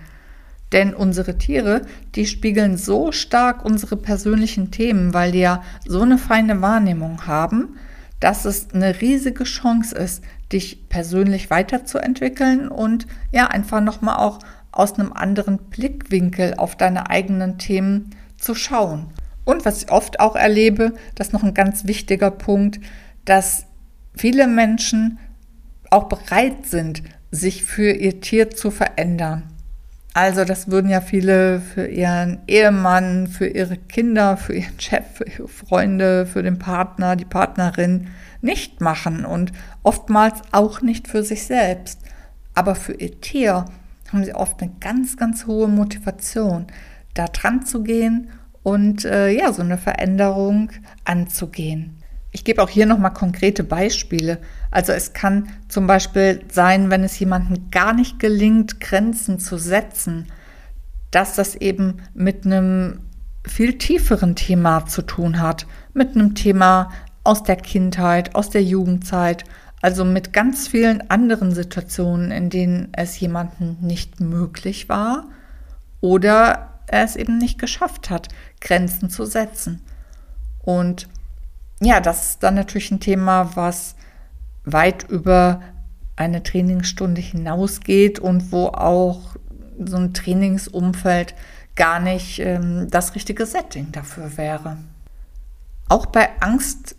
Denn 0.70 0.94
unsere 0.94 1.36
Tiere, 1.36 1.82
die 2.14 2.26
spiegeln 2.26 2.76
so 2.76 3.10
stark 3.10 3.64
unsere 3.64 3.96
persönlichen 3.96 4.70
Themen, 4.70 5.14
weil 5.14 5.32
die 5.32 5.40
ja 5.40 5.64
so 5.84 6.02
eine 6.02 6.18
feine 6.18 6.62
Wahrnehmung 6.62 7.26
haben, 7.26 7.76
dass 8.20 8.44
es 8.44 8.68
eine 8.72 9.00
riesige 9.00 9.42
Chance 9.42 9.96
ist, 9.96 10.22
dich 10.52 10.88
persönlich 10.88 11.50
weiterzuentwickeln 11.50 12.68
und 12.68 13.06
ja, 13.32 13.48
einfach 13.48 13.80
nochmal 13.80 14.16
auch 14.16 14.38
aus 14.72 14.94
einem 14.94 15.12
anderen 15.12 15.58
Blickwinkel 15.58 16.54
auf 16.54 16.76
deine 16.76 17.10
eigenen 17.10 17.58
Themen 17.58 18.14
zu 18.36 18.54
schauen. 18.54 19.08
Und 19.44 19.64
was 19.64 19.82
ich 19.82 19.90
oft 19.90 20.20
auch 20.20 20.36
erlebe, 20.36 20.94
das 21.14 21.28
ist 21.28 21.32
noch 21.32 21.42
ein 21.42 21.54
ganz 21.54 21.86
wichtiger 21.86 22.30
Punkt, 22.30 22.80
dass 23.24 23.66
viele 24.14 24.46
Menschen 24.46 25.18
auch 25.90 26.04
bereit 26.04 26.66
sind, 26.66 27.02
sich 27.30 27.64
für 27.64 27.90
ihr 27.90 28.20
Tier 28.20 28.50
zu 28.50 28.70
verändern. 28.70 29.44
Also 30.14 30.44
das 30.44 30.70
würden 30.70 30.90
ja 30.90 31.00
viele 31.00 31.60
für 31.60 31.86
ihren 31.86 32.40
Ehemann, 32.46 33.26
für 33.26 33.46
ihre 33.46 33.76
Kinder, 33.76 34.36
für 34.36 34.54
ihren 34.54 34.80
Chef, 34.80 35.04
für 35.14 35.24
ihre 35.24 35.48
Freunde, 35.48 36.26
für 36.26 36.42
den 36.42 36.58
Partner, 36.58 37.14
die 37.14 37.24
Partnerin 37.24 38.08
nicht 38.40 38.80
machen 38.80 39.24
und 39.24 39.52
oftmals 39.82 40.40
auch 40.52 40.80
nicht 40.80 41.08
für 41.08 41.22
sich 41.22 41.44
selbst. 41.44 42.00
Aber 42.54 42.74
für 42.74 42.94
ihr 42.94 43.20
Tier 43.20 43.64
haben 44.12 44.24
sie 44.24 44.34
oft 44.34 44.62
eine 44.62 44.72
ganz, 44.80 45.16
ganz 45.16 45.46
hohe 45.46 45.68
Motivation, 45.68 46.66
da 47.14 47.26
dran 47.26 47.64
zu 47.64 47.82
gehen 47.82 48.30
und 48.62 49.04
äh, 49.04 49.30
ja, 49.30 49.52
so 49.52 49.62
eine 49.62 49.78
Veränderung 49.78 50.70
anzugehen. 51.04 52.02
Ich 52.30 52.44
gebe 52.44 52.62
auch 52.62 52.68
hier 52.68 52.86
nochmal 52.86 53.12
konkrete 53.12 53.64
Beispiele. 53.64 54.38
Also 54.70 54.92
es 54.92 55.12
kann 55.12 55.48
zum 55.68 55.86
Beispiel 55.86 56.44
sein, 56.52 56.90
wenn 56.90 57.02
es 57.02 57.18
jemandem 57.18 57.70
gar 57.70 57.94
nicht 57.94 58.18
gelingt, 58.18 58.80
Grenzen 58.80 59.38
zu 59.38 59.56
setzen, 59.56 60.26
dass 61.10 61.34
das 61.36 61.54
eben 61.54 62.02
mit 62.14 62.44
einem 62.44 63.00
viel 63.46 63.78
tieferen 63.78 64.36
Thema 64.36 64.84
zu 64.86 65.02
tun 65.02 65.40
hat, 65.40 65.66
mit 65.94 66.14
einem 66.14 66.34
Thema 66.34 66.90
aus 67.28 67.42
der 67.42 67.56
Kindheit, 67.56 68.34
aus 68.34 68.48
der 68.48 68.62
Jugendzeit, 68.62 69.44
also 69.82 70.02
mit 70.02 70.32
ganz 70.32 70.66
vielen 70.66 71.10
anderen 71.10 71.52
Situationen, 71.52 72.30
in 72.30 72.48
denen 72.48 72.88
es 72.92 73.20
jemandem 73.20 73.76
nicht 73.82 74.18
möglich 74.18 74.88
war 74.88 75.26
oder 76.00 76.70
er 76.86 77.04
es 77.04 77.16
eben 77.16 77.36
nicht 77.36 77.58
geschafft 77.58 78.08
hat, 78.08 78.28
Grenzen 78.62 79.10
zu 79.10 79.26
setzen. 79.26 79.82
Und 80.62 81.06
ja, 81.82 82.00
das 82.00 82.30
ist 82.30 82.42
dann 82.42 82.54
natürlich 82.54 82.90
ein 82.90 83.00
Thema, 83.00 83.54
was 83.56 83.94
weit 84.64 85.06
über 85.10 85.60
eine 86.16 86.42
Trainingsstunde 86.42 87.20
hinausgeht 87.20 88.18
und 88.18 88.52
wo 88.52 88.68
auch 88.68 89.36
so 89.78 89.98
ein 89.98 90.14
Trainingsumfeld 90.14 91.34
gar 91.76 92.00
nicht 92.00 92.38
ähm, 92.38 92.88
das 92.90 93.14
richtige 93.14 93.44
Setting 93.44 93.92
dafür 93.92 94.38
wäre. 94.38 94.78
Auch 95.88 96.06
bei 96.06 96.28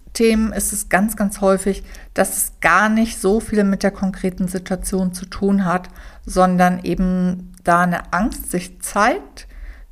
Angstthemen 0.09 0.51
ist 0.51 0.73
es 0.73 0.89
ganz, 0.89 1.15
ganz 1.15 1.39
häufig, 1.39 1.83
dass 2.13 2.35
es 2.35 2.51
gar 2.61 2.89
nicht 2.89 3.19
so 3.19 3.39
viel 3.39 3.63
mit 3.63 3.83
der 3.83 3.91
konkreten 3.91 4.47
Situation 4.47 5.13
zu 5.13 5.25
tun 5.25 5.65
hat, 5.65 5.87
sondern 6.25 6.83
eben 6.83 7.53
da 7.63 7.81
eine 7.81 8.11
Angst 8.11 8.51
sich 8.51 8.81
zeigt, 8.81 9.47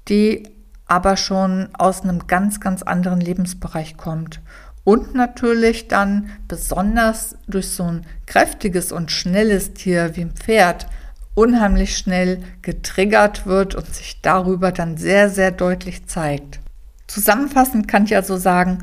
die 0.09 0.49
aber 0.85 1.17
schon 1.17 1.69
aus 1.73 2.01
einem 2.01 2.27
ganz, 2.27 2.59
ganz 2.59 2.81
anderen 2.81 3.21
Lebensbereich 3.21 3.95
kommt. 3.95 4.41
Und 4.83 5.15
natürlich 5.15 5.87
dann 5.87 6.29
besonders 6.47 7.35
durch 7.47 7.69
so 7.69 7.83
ein 7.83 8.05
kräftiges 8.25 8.91
und 8.91 9.11
schnelles 9.11 9.73
Tier 9.73 10.15
wie 10.15 10.21
ein 10.21 10.31
Pferd 10.31 10.87
unheimlich 11.35 11.97
schnell 11.97 12.41
getriggert 12.61 13.45
wird 13.45 13.75
und 13.75 13.93
sich 13.93 14.21
darüber 14.21 14.71
dann 14.71 14.97
sehr, 14.97 15.29
sehr 15.29 15.51
deutlich 15.51 16.05
zeigt. 16.07 16.59
Zusammenfassend 17.07 17.87
kann 17.87 18.05
ich 18.05 18.15
also 18.15 18.37
sagen, 18.37 18.79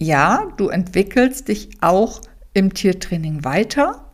ja, 0.00 0.48
du 0.56 0.68
entwickelst 0.68 1.48
dich 1.48 1.68
auch 1.82 2.22
im 2.54 2.72
Tiertraining 2.72 3.44
weiter, 3.44 4.10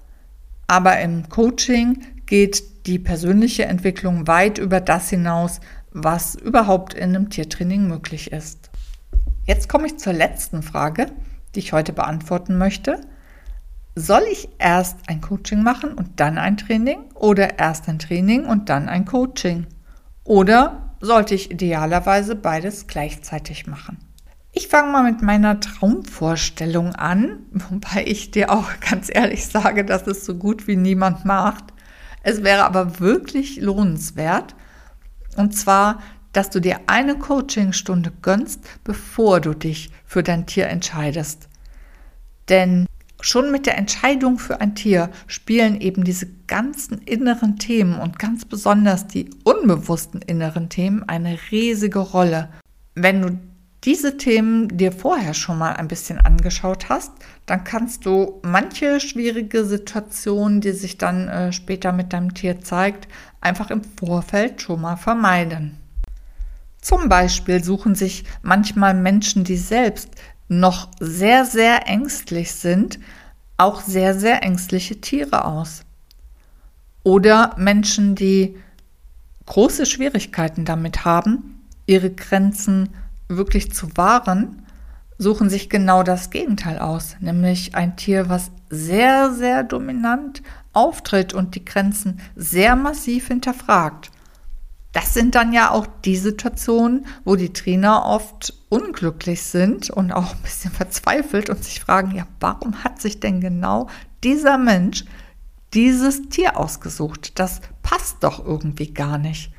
aber 0.66 0.98
im 1.00 1.28
Coaching 1.28 2.02
geht 2.26 2.86
die 2.86 2.98
persönliche 2.98 3.66
Entwicklung 3.66 4.26
weit 4.26 4.58
über 4.58 4.80
das 4.80 5.10
hinaus, 5.10 5.60
was 5.92 6.34
überhaupt 6.34 6.92
in 6.92 7.14
einem 7.14 7.30
Tiertraining 7.30 7.86
möglich 7.86 8.32
ist. 8.32 8.70
Jetzt 9.44 9.68
komme 9.68 9.86
ich 9.86 9.96
zur 9.98 10.12
letzten 10.12 10.64
Frage, 10.64 11.06
die 11.54 11.60
ich 11.60 11.72
heute 11.72 11.92
beantworten 11.92 12.58
möchte. 12.58 13.00
Soll 13.94 14.24
ich 14.30 14.48
erst 14.58 15.08
ein 15.08 15.20
Coaching 15.20 15.62
machen 15.62 15.94
und 15.94 16.18
dann 16.18 16.36
ein 16.36 16.56
Training 16.56 16.98
oder 17.14 17.60
erst 17.60 17.88
ein 17.88 18.00
Training 18.00 18.44
und 18.44 18.68
dann 18.68 18.88
ein 18.88 19.04
Coaching? 19.04 19.66
Oder 20.24 20.96
sollte 21.00 21.36
ich 21.36 21.52
idealerweise 21.52 22.34
beides 22.34 22.88
gleichzeitig 22.88 23.68
machen? 23.68 23.98
Ich 24.58 24.68
fange 24.68 24.90
mal 24.90 25.02
mit 25.02 25.20
meiner 25.20 25.60
Traumvorstellung 25.60 26.94
an, 26.94 27.40
wobei 27.52 28.06
ich 28.06 28.30
dir 28.30 28.50
auch 28.50 28.70
ganz 28.80 29.10
ehrlich 29.12 29.44
sage, 29.44 29.84
dass 29.84 30.06
es 30.06 30.24
so 30.24 30.34
gut 30.34 30.66
wie 30.66 30.76
niemand 30.76 31.26
macht. 31.26 31.64
Es 32.22 32.42
wäre 32.42 32.64
aber 32.64 32.98
wirklich 32.98 33.60
lohnenswert, 33.60 34.56
und 35.36 35.54
zwar, 35.54 36.00
dass 36.32 36.48
du 36.48 36.60
dir 36.60 36.80
eine 36.86 37.18
Coachingstunde 37.18 38.10
gönnst, 38.22 38.64
bevor 38.82 39.40
du 39.40 39.52
dich 39.52 39.90
für 40.06 40.22
dein 40.22 40.46
Tier 40.46 40.68
entscheidest. 40.68 41.50
Denn 42.48 42.86
schon 43.20 43.52
mit 43.52 43.66
der 43.66 43.76
Entscheidung 43.76 44.38
für 44.38 44.62
ein 44.62 44.74
Tier 44.74 45.10
spielen 45.26 45.78
eben 45.78 46.02
diese 46.02 46.28
ganzen 46.46 47.02
inneren 47.02 47.58
Themen 47.58 48.00
und 48.00 48.18
ganz 48.18 48.46
besonders 48.46 49.06
die 49.06 49.28
unbewussten 49.44 50.22
inneren 50.22 50.70
Themen 50.70 51.02
eine 51.06 51.36
riesige 51.50 51.98
Rolle. 51.98 52.48
Wenn 52.94 53.20
du 53.20 53.38
diese 53.86 54.16
Themen 54.16 54.76
dir 54.76 54.90
vorher 54.90 55.32
schon 55.32 55.58
mal 55.58 55.74
ein 55.74 55.86
bisschen 55.86 56.18
angeschaut 56.18 56.88
hast, 56.88 57.12
dann 57.46 57.62
kannst 57.62 58.04
du 58.04 58.40
manche 58.42 58.98
schwierige 58.98 59.64
Situation, 59.64 60.60
die 60.60 60.72
sich 60.72 60.98
dann 60.98 61.28
äh, 61.28 61.52
später 61.52 61.92
mit 61.92 62.12
deinem 62.12 62.34
Tier 62.34 62.60
zeigt, 62.60 63.06
einfach 63.40 63.70
im 63.70 63.82
Vorfeld 63.84 64.60
schon 64.60 64.80
mal 64.80 64.96
vermeiden. 64.96 65.78
Zum 66.82 67.08
Beispiel 67.08 67.62
suchen 67.62 67.94
sich 67.94 68.24
manchmal 68.42 68.92
Menschen, 68.92 69.44
die 69.44 69.56
selbst 69.56 70.10
noch 70.48 70.88
sehr, 70.98 71.44
sehr 71.44 71.86
ängstlich 71.86 72.52
sind, 72.52 72.98
auch 73.56 73.80
sehr, 73.80 74.18
sehr 74.18 74.42
ängstliche 74.42 75.00
Tiere 75.00 75.44
aus. 75.44 75.82
Oder 77.04 77.54
Menschen, 77.56 78.16
die 78.16 78.56
große 79.46 79.86
Schwierigkeiten 79.86 80.64
damit 80.64 81.04
haben, 81.04 81.62
ihre 81.86 82.10
Grenzen 82.10 82.88
wirklich 83.28 83.72
zu 83.72 83.96
wahren, 83.96 84.66
suchen 85.18 85.48
sich 85.48 85.70
genau 85.70 86.02
das 86.02 86.30
Gegenteil 86.30 86.78
aus, 86.78 87.16
nämlich 87.20 87.74
ein 87.74 87.96
Tier, 87.96 88.28
was 88.28 88.50
sehr, 88.68 89.32
sehr 89.32 89.62
dominant 89.62 90.42
auftritt 90.72 91.32
und 91.32 91.54
die 91.54 91.64
Grenzen 91.64 92.20
sehr 92.34 92.76
massiv 92.76 93.28
hinterfragt. 93.28 94.10
Das 94.92 95.12
sind 95.12 95.34
dann 95.34 95.52
ja 95.52 95.70
auch 95.70 95.86
die 96.04 96.16
Situationen, 96.16 97.06
wo 97.24 97.36
die 97.36 97.52
Trainer 97.52 98.06
oft 98.06 98.54
unglücklich 98.70 99.42
sind 99.42 99.90
und 99.90 100.10
auch 100.10 100.34
ein 100.34 100.42
bisschen 100.42 100.72
verzweifelt 100.72 101.50
und 101.50 101.62
sich 101.62 101.80
fragen, 101.80 102.14
ja, 102.14 102.26
warum 102.40 102.82
hat 102.82 103.00
sich 103.00 103.20
denn 103.20 103.40
genau 103.40 103.88
dieser 104.24 104.56
Mensch 104.56 105.04
dieses 105.74 106.28
Tier 106.30 106.56
ausgesucht? 106.56 107.38
Das 107.38 107.60
passt 107.82 108.24
doch 108.24 108.44
irgendwie 108.44 108.92
gar 108.92 109.18
nicht. 109.18 109.52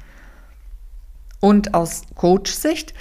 Und 1.39 1.75
aus 1.75 2.01
Coach-Sicht 2.15 2.95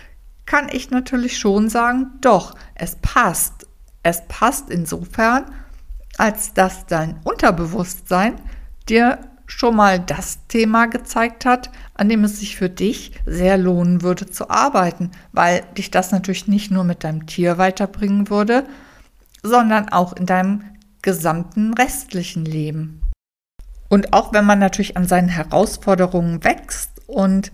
kann 0.47 0.69
ich 0.71 0.91
natürlich 0.91 1.39
schon 1.39 1.69
sagen, 1.69 2.13
doch, 2.21 2.55
es 2.75 2.97
passt. 2.97 3.67
Es 4.03 4.23
passt 4.29 4.71
insofern, 4.71 5.47
als 6.17 6.55
dass 6.55 6.87
dein 6.87 7.21
Unterbewusstsein 7.25 8.41
dir 8.89 9.19
schon 9.47 9.77
mal 9.77 10.01
das 10.01 10.47
Thema 10.49 10.87
gezeigt 10.87 11.45
hat, 11.45 11.71
an 11.95 12.09
dem 12.09 12.25
es 12.25 12.41
sich 12.41 12.57
für 12.57 12.69
dich 12.69 13.13
sehr 13.27 13.59
lohnen 13.59 14.03
würde 14.03 14.27
zu 14.27 14.51
arbeiten, 14.51 15.11
weil 15.33 15.65
dich 15.77 15.91
das 15.91 16.13
natürlich 16.13 16.49
nicht 16.49 16.71
nur 16.71 16.85
mit 16.85 17.05
deinem 17.05 17.27
Tier 17.27 17.59
weiterbringen 17.59 18.29
würde, 18.29 18.65
sondern 19.43 19.89
auch 19.89 20.13
in 20.15 20.27
deinem 20.27 20.65
gesamten 21.03 21.75
restlichen 21.75 22.45
Leben. 22.45 23.01
Und 23.89 24.13
auch 24.13 24.33
wenn 24.33 24.45
man 24.45 24.59
natürlich 24.59 24.97
an 24.97 25.07
seinen 25.07 25.29
Herausforderungen 25.29 26.43
wächst 26.43 26.91
und 27.07 27.53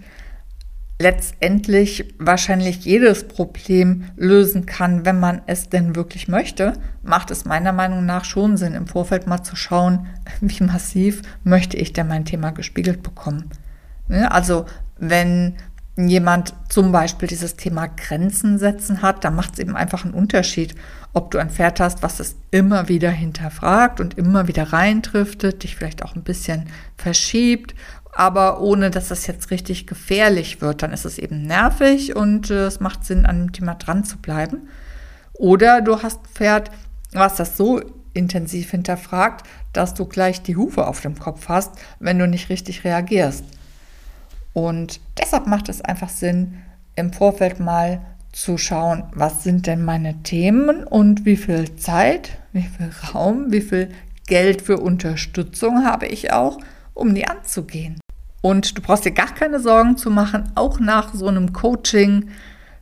letztendlich 1.03 2.15
wahrscheinlich 2.19 2.85
jedes 2.85 3.27
Problem 3.27 4.05
lösen 4.17 4.67
kann, 4.67 5.05
wenn 5.05 5.19
man 5.19 5.43
es 5.47 5.69
denn 5.69 5.97
wirklich 5.97 6.29
möchte, 6.29 6.75
macht 7.03 7.33
es 7.33 7.45
meiner 7.45 7.73
Meinung 7.73 8.07
nach 8.07 8.25
schon 8.25 8.57
Sinn, 8.57 8.75
im 8.75 8.87
Vorfeld 8.87 9.27
mal 9.27 9.43
zu 9.43 9.57
schauen, 9.57 10.07
wie 10.41 10.63
massiv 10.63 11.23
möchte 11.43 11.77
ich 11.77 11.93
denn 11.93 12.07
mein 12.07 12.25
Thema 12.25 12.53
gespiegelt 12.53 13.03
bekommen. 13.03 13.51
Ne, 14.07 14.31
also 14.31 14.67
wenn 14.97 15.57
jemand 15.97 16.55
zum 16.69 16.93
Beispiel 16.93 17.29
dieses 17.29 17.57
Thema 17.57 17.87
Grenzen 17.87 18.59
setzen 18.59 19.03
hat, 19.03 19.25
dann 19.25 19.35
macht 19.35 19.55
es 19.55 19.59
eben 19.59 19.77
einfach 19.77 20.05
einen 20.05 20.15
Unterschied, 20.15 20.75
ob 21.13 21.31
du 21.31 21.39
ein 21.39 21.51
Pferd 21.51 21.81
hast, 21.81 22.03
was 22.03 22.21
es 22.21 22.37
immer 22.51 22.89
wieder 22.89 23.11
hinterfragt 23.11 24.01
und 24.01 24.17
immer 24.17 24.49
wieder 24.49 24.73
reintriftet, 24.73 25.65
dich 25.65 25.77
vielleicht 25.77 26.03
auch 26.03 26.15
ein 26.15 26.23
bisschen 26.23 26.67
verschiebt 26.97 27.75
aber 28.13 28.61
ohne 28.61 28.91
dass 28.91 29.09
das 29.09 29.27
jetzt 29.27 29.51
richtig 29.51 29.87
gefährlich 29.87 30.61
wird. 30.61 30.83
Dann 30.83 30.93
ist 30.93 31.05
es 31.05 31.19
eben 31.19 31.43
nervig 31.43 32.15
und 32.15 32.51
äh, 32.51 32.67
es 32.67 32.79
macht 32.79 33.05
Sinn, 33.05 33.27
an 33.27 33.39
dem 33.39 33.53
Thema 33.53 33.75
dran 33.75 34.05
zu 34.05 34.19
bleiben. 34.19 34.69
Oder 35.33 35.81
du 35.81 36.03
hast 36.03 36.21
ein 36.21 36.35
Pferd, 36.35 36.71
was 37.13 37.37
das 37.37 37.57
so 37.57 37.81
intensiv 38.15 38.71
hinterfragt, 38.71 39.47
dass 39.73 39.95
du 39.95 40.05
gleich 40.05 40.43
die 40.43 40.57
Hufe 40.57 40.87
auf 40.87 41.01
dem 41.01 41.19
Kopf 41.19 41.49
hast, 41.49 41.73
wenn 41.99 42.19
du 42.19 42.29
nicht 42.29 42.51
richtig 42.51 42.85
reagierst. 42.85 43.45
Und 44.53 45.01
deshalb 45.19 45.47
macht 45.47 45.71
es 45.71 45.81
einfach 45.81 46.11
Sinn, 46.11 46.59
im 46.95 47.13
Vorfeld 47.13 47.59
mal 47.59 48.03
zu 48.33 48.59
schauen, 48.59 49.05
was 49.15 49.43
sind 49.43 49.67
denn 49.67 49.85
meine 49.85 50.23
Themen 50.23 50.85
und 50.85 51.25
wie 51.25 51.37
viel 51.37 51.77
Zeit, 51.77 52.39
wie 52.53 52.63
viel 52.63 52.91
Raum, 53.15 53.51
wie 53.51 53.63
viel 53.63 53.91
Geld 54.27 54.63
für 54.63 54.79
Unterstützung 54.79 55.85
habe 55.85 56.07
ich 56.07 56.33
auch, 56.33 56.59
um 56.95 57.15
die 57.15 57.27
anzugehen. 57.27 58.02
Und 58.43 58.77
du 58.77 58.83
brauchst 58.83 59.07
dir 59.07 59.13
gar 59.13 59.33
keine 59.33 59.61
Sorgen 59.61 59.97
zu 59.97 60.11
machen, 60.11 60.51
auch 60.57 60.79
nach 60.79 61.15
so 61.15 61.29
einem 61.29 61.53
Coaching 61.53 62.29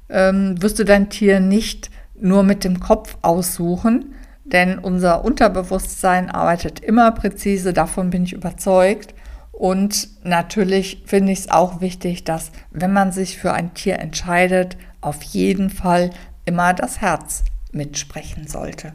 ähm, 0.08 0.60
wirst 0.60 0.78
du 0.78 0.84
dein 0.84 1.10
Tier 1.10 1.38
nicht 1.38 1.90
nur 2.18 2.42
mit 2.42 2.64
dem 2.64 2.80
Kopf 2.80 3.16
aussuchen, 3.22 4.14
denn 4.44 4.78
unser 4.78 5.24
Unterbewusstsein 5.24 6.30
arbeitet 6.30 6.80
immer 6.80 7.12
präzise, 7.12 7.72
davon 7.72 8.10
bin 8.10 8.24
ich 8.24 8.32
überzeugt. 8.32 9.14
Und 9.52 10.08
natürlich 10.24 11.02
finde 11.04 11.32
ich 11.32 11.40
es 11.40 11.50
auch 11.50 11.80
wichtig, 11.80 12.24
dass 12.24 12.50
wenn 12.70 12.92
man 12.92 13.12
sich 13.12 13.38
für 13.38 13.52
ein 13.52 13.74
Tier 13.74 13.98
entscheidet, 13.98 14.76
auf 15.02 15.22
jeden 15.22 15.70
Fall 15.70 16.10
immer 16.46 16.72
das 16.72 17.00
Herz 17.00 17.44
mitsprechen 17.70 18.48
sollte. 18.48 18.92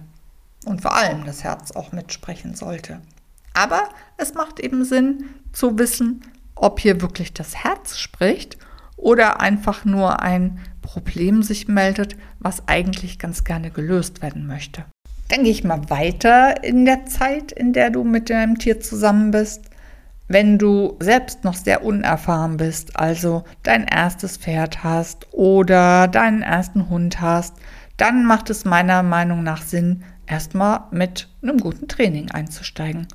Und 0.66 0.82
vor 0.82 0.96
allem 0.96 1.26
das 1.26 1.44
Herz 1.44 1.72
auch 1.72 1.92
mitsprechen 1.92 2.56
sollte. 2.56 3.00
Aber 3.54 3.84
es 4.18 4.34
macht 4.34 4.60
eben 4.60 4.84
Sinn 4.84 5.26
zu 5.54 5.78
wissen, 5.78 6.22
ob 6.56 6.80
hier 6.80 7.02
wirklich 7.02 7.34
das 7.34 7.56
Herz 7.64 7.98
spricht 7.98 8.58
oder 8.98 9.42
einfach 9.42 9.86
nur 9.86 10.22
ein 10.22 10.60
Problem 10.82 11.44
sich 11.44 11.68
meldet, 11.68 12.16
was 12.40 12.68
eigentlich 12.68 13.20
ganz 13.20 13.44
gerne 13.44 13.72
gelöst 13.72 14.22
werden 14.22 14.48
möchte. 14.48 14.86
Dann 15.30 15.44
gehe 15.44 15.52
ich 15.52 15.64
mal 15.64 15.90
weiter 15.90 16.64
in 16.64 16.86
der 16.86 17.06
Zeit, 17.06 17.52
in 17.52 17.74
der 17.74 17.90
du 17.90 18.04
mit 18.04 18.30
deinem 18.30 18.58
Tier 18.58 18.80
zusammen 18.80 19.32
bist. 19.32 19.70
Wenn 20.28 20.58
du 20.58 20.98
selbst 21.00 21.44
noch 21.44 21.56
sehr 21.56 21.84
unerfahren 21.84 22.58
bist, 22.58 22.98
also 22.98 23.44
dein 23.64 23.86
erstes 23.86 24.38
Pferd 24.38 24.84
hast 24.84 25.28
oder 25.34 26.08
deinen 26.08 26.42
ersten 26.42 26.90
Hund 26.90 27.22
hast, 27.22 27.56
dann 27.98 28.26
macht 28.26 28.50
es 28.50 28.66
meiner 28.66 29.04
Meinung 29.04 29.44
nach 29.44 29.62
Sinn, 29.62 30.04
erstmal 30.28 30.82
mit 30.92 31.30
einem 31.42 31.60
guten 31.60 31.88
Training 31.88 32.32
einzusteigen 32.32 33.08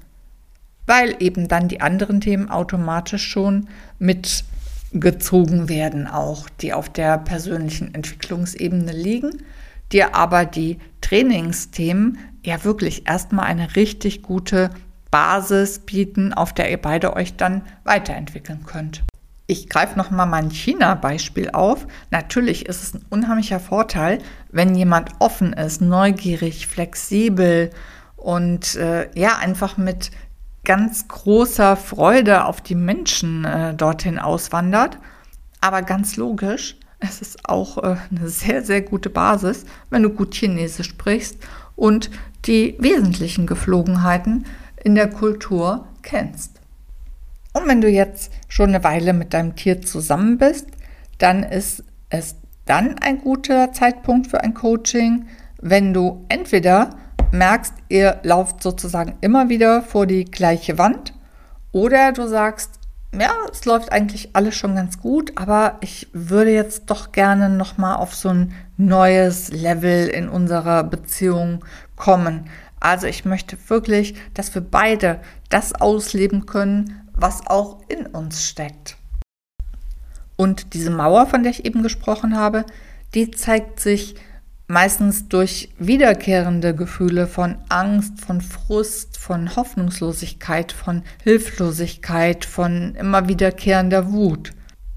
weil 0.90 1.14
eben 1.20 1.46
dann 1.46 1.68
die 1.68 1.80
anderen 1.80 2.20
Themen 2.20 2.50
automatisch 2.50 3.24
schon 3.24 3.68
mitgezogen 4.00 5.68
werden, 5.68 6.08
auch 6.08 6.48
die 6.48 6.72
auf 6.72 6.88
der 6.88 7.16
persönlichen 7.16 7.94
Entwicklungsebene 7.94 8.90
liegen. 8.90 9.40
dir 9.92 10.16
aber 10.16 10.44
die 10.44 10.78
Trainingsthemen 11.00 12.18
ja 12.44 12.64
wirklich 12.64 13.06
erstmal 13.06 13.44
eine 13.46 13.76
richtig 13.76 14.22
gute 14.22 14.70
Basis 15.12 15.78
bieten, 15.78 16.32
auf 16.32 16.52
der 16.54 16.68
ihr 16.68 16.82
beide 16.82 17.14
euch 17.14 17.36
dann 17.36 17.62
weiterentwickeln 17.84 18.64
könnt. 18.66 19.04
Ich 19.46 19.68
greife 19.68 19.96
nochmal 19.96 20.26
mein 20.26 20.50
China-Beispiel 20.50 21.50
auf. 21.50 21.86
Natürlich 22.10 22.66
ist 22.66 22.82
es 22.82 22.94
ein 22.94 23.04
unheimlicher 23.10 23.60
Vorteil, 23.60 24.18
wenn 24.50 24.74
jemand 24.74 25.10
offen 25.20 25.52
ist, 25.52 25.80
neugierig, 25.80 26.66
flexibel 26.66 27.70
und 28.16 28.74
äh, 28.74 29.08
ja, 29.18 29.38
einfach 29.38 29.76
mit 29.76 30.10
ganz 30.64 31.08
großer 31.08 31.76
Freude 31.76 32.44
auf 32.44 32.60
die 32.60 32.74
Menschen 32.74 33.44
äh, 33.44 33.74
dorthin 33.74 34.18
auswandert. 34.18 34.98
Aber 35.60 35.82
ganz 35.82 36.16
logisch, 36.16 36.76
es 37.00 37.20
ist 37.20 37.48
auch 37.48 37.78
äh, 37.78 37.96
eine 38.10 38.28
sehr, 38.28 38.62
sehr 38.62 38.82
gute 38.82 39.10
Basis, 39.10 39.64
wenn 39.88 40.02
du 40.02 40.10
gut 40.10 40.34
Chinesisch 40.34 40.88
sprichst 40.88 41.38
und 41.76 42.10
die 42.46 42.76
wesentlichen 42.78 43.46
Geflogenheiten 43.46 44.46
in 44.82 44.94
der 44.94 45.08
Kultur 45.10 45.86
kennst. 46.02 46.60
Und 47.52 47.66
wenn 47.66 47.80
du 47.80 47.88
jetzt 47.88 48.32
schon 48.48 48.68
eine 48.68 48.84
Weile 48.84 49.12
mit 49.12 49.34
deinem 49.34 49.56
Tier 49.56 49.82
zusammen 49.82 50.38
bist, 50.38 50.66
dann 51.18 51.42
ist 51.42 51.82
es 52.08 52.36
dann 52.64 52.98
ein 52.98 53.18
guter 53.18 53.72
Zeitpunkt 53.72 54.28
für 54.28 54.42
ein 54.42 54.54
Coaching, 54.54 55.26
wenn 55.60 55.92
du 55.92 56.24
entweder 56.28 56.90
merkst, 57.32 57.74
ihr 57.88 58.20
lauft 58.22 58.62
sozusagen 58.62 59.16
immer 59.20 59.48
wieder 59.48 59.82
vor 59.82 60.06
die 60.06 60.24
gleiche 60.24 60.78
Wand 60.78 61.14
oder 61.72 62.12
du 62.12 62.26
sagst, 62.26 62.80
ja, 63.18 63.32
es 63.50 63.64
läuft 63.64 63.90
eigentlich 63.92 64.30
alles 64.34 64.54
schon 64.54 64.76
ganz 64.76 65.00
gut, 65.00 65.32
aber 65.36 65.78
ich 65.80 66.08
würde 66.12 66.52
jetzt 66.52 66.90
doch 66.90 67.12
gerne 67.12 67.48
noch 67.48 67.76
mal 67.76 67.96
auf 67.96 68.14
so 68.14 68.28
ein 68.28 68.54
neues 68.76 69.50
Level 69.50 70.08
in 70.08 70.28
unserer 70.28 70.84
Beziehung 70.84 71.64
kommen. 71.96 72.48
Also 72.78 73.06
ich 73.06 73.24
möchte 73.24 73.58
wirklich, 73.68 74.14
dass 74.34 74.54
wir 74.54 74.62
beide 74.62 75.20
das 75.48 75.74
ausleben 75.74 76.46
können, 76.46 77.08
was 77.12 77.46
auch 77.46 77.78
in 77.88 78.06
uns 78.06 78.46
steckt. 78.46 78.96
Und 80.36 80.72
diese 80.72 80.90
Mauer, 80.90 81.26
von 81.26 81.42
der 81.42 81.50
ich 81.50 81.66
eben 81.66 81.82
gesprochen 81.82 82.36
habe, 82.36 82.64
die 83.14 83.30
zeigt 83.30 83.80
sich 83.80 84.14
meistens 84.70 85.26
durch 85.26 85.68
wiederkehrende 85.78 86.76
Gefühle 86.76 87.26
von 87.26 87.56
Angst, 87.68 88.20
von 88.20 88.40
Frust, 88.40 89.18
von 89.18 89.56
Hoffnungslosigkeit, 89.56 90.70
von 90.70 91.02
Hilflosigkeit, 91.24 92.44
von 92.44 92.94
immer 92.94 93.26
wiederkehrender 93.26 94.12
Wut. 94.12 94.52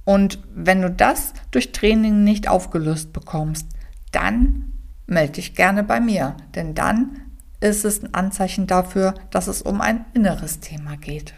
Und 0.05 0.37
wenn 0.53 0.83
du 0.83 0.91
das 0.91 1.33
durch 1.49 1.71
Training 1.71 2.23
nicht 2.23 2.47
aufgelöst 2.47 3.13
bekommst, 3.13 3.67
dann 4.11 4.73
melde 5.07 5.33
dich 5.33 5.55
gerne 5.55 5.83
bei 5.83 5.99
mir, 5.99 6.37
denn 6.53 6.75
dann 6.75 7.21
ist 7.59 7.83
es 7.83 8.03
ein 8.03 8.13
Anzeichen 8.13 8.67
dafür, 8.67 9.15
dass 9.31 9.47
es 9.47 9.63
um 9.63 9.81
ein 9.81 10.05
inneres 10.13 10.59
Thema 10.59 10.97
geht. 10.97 11.33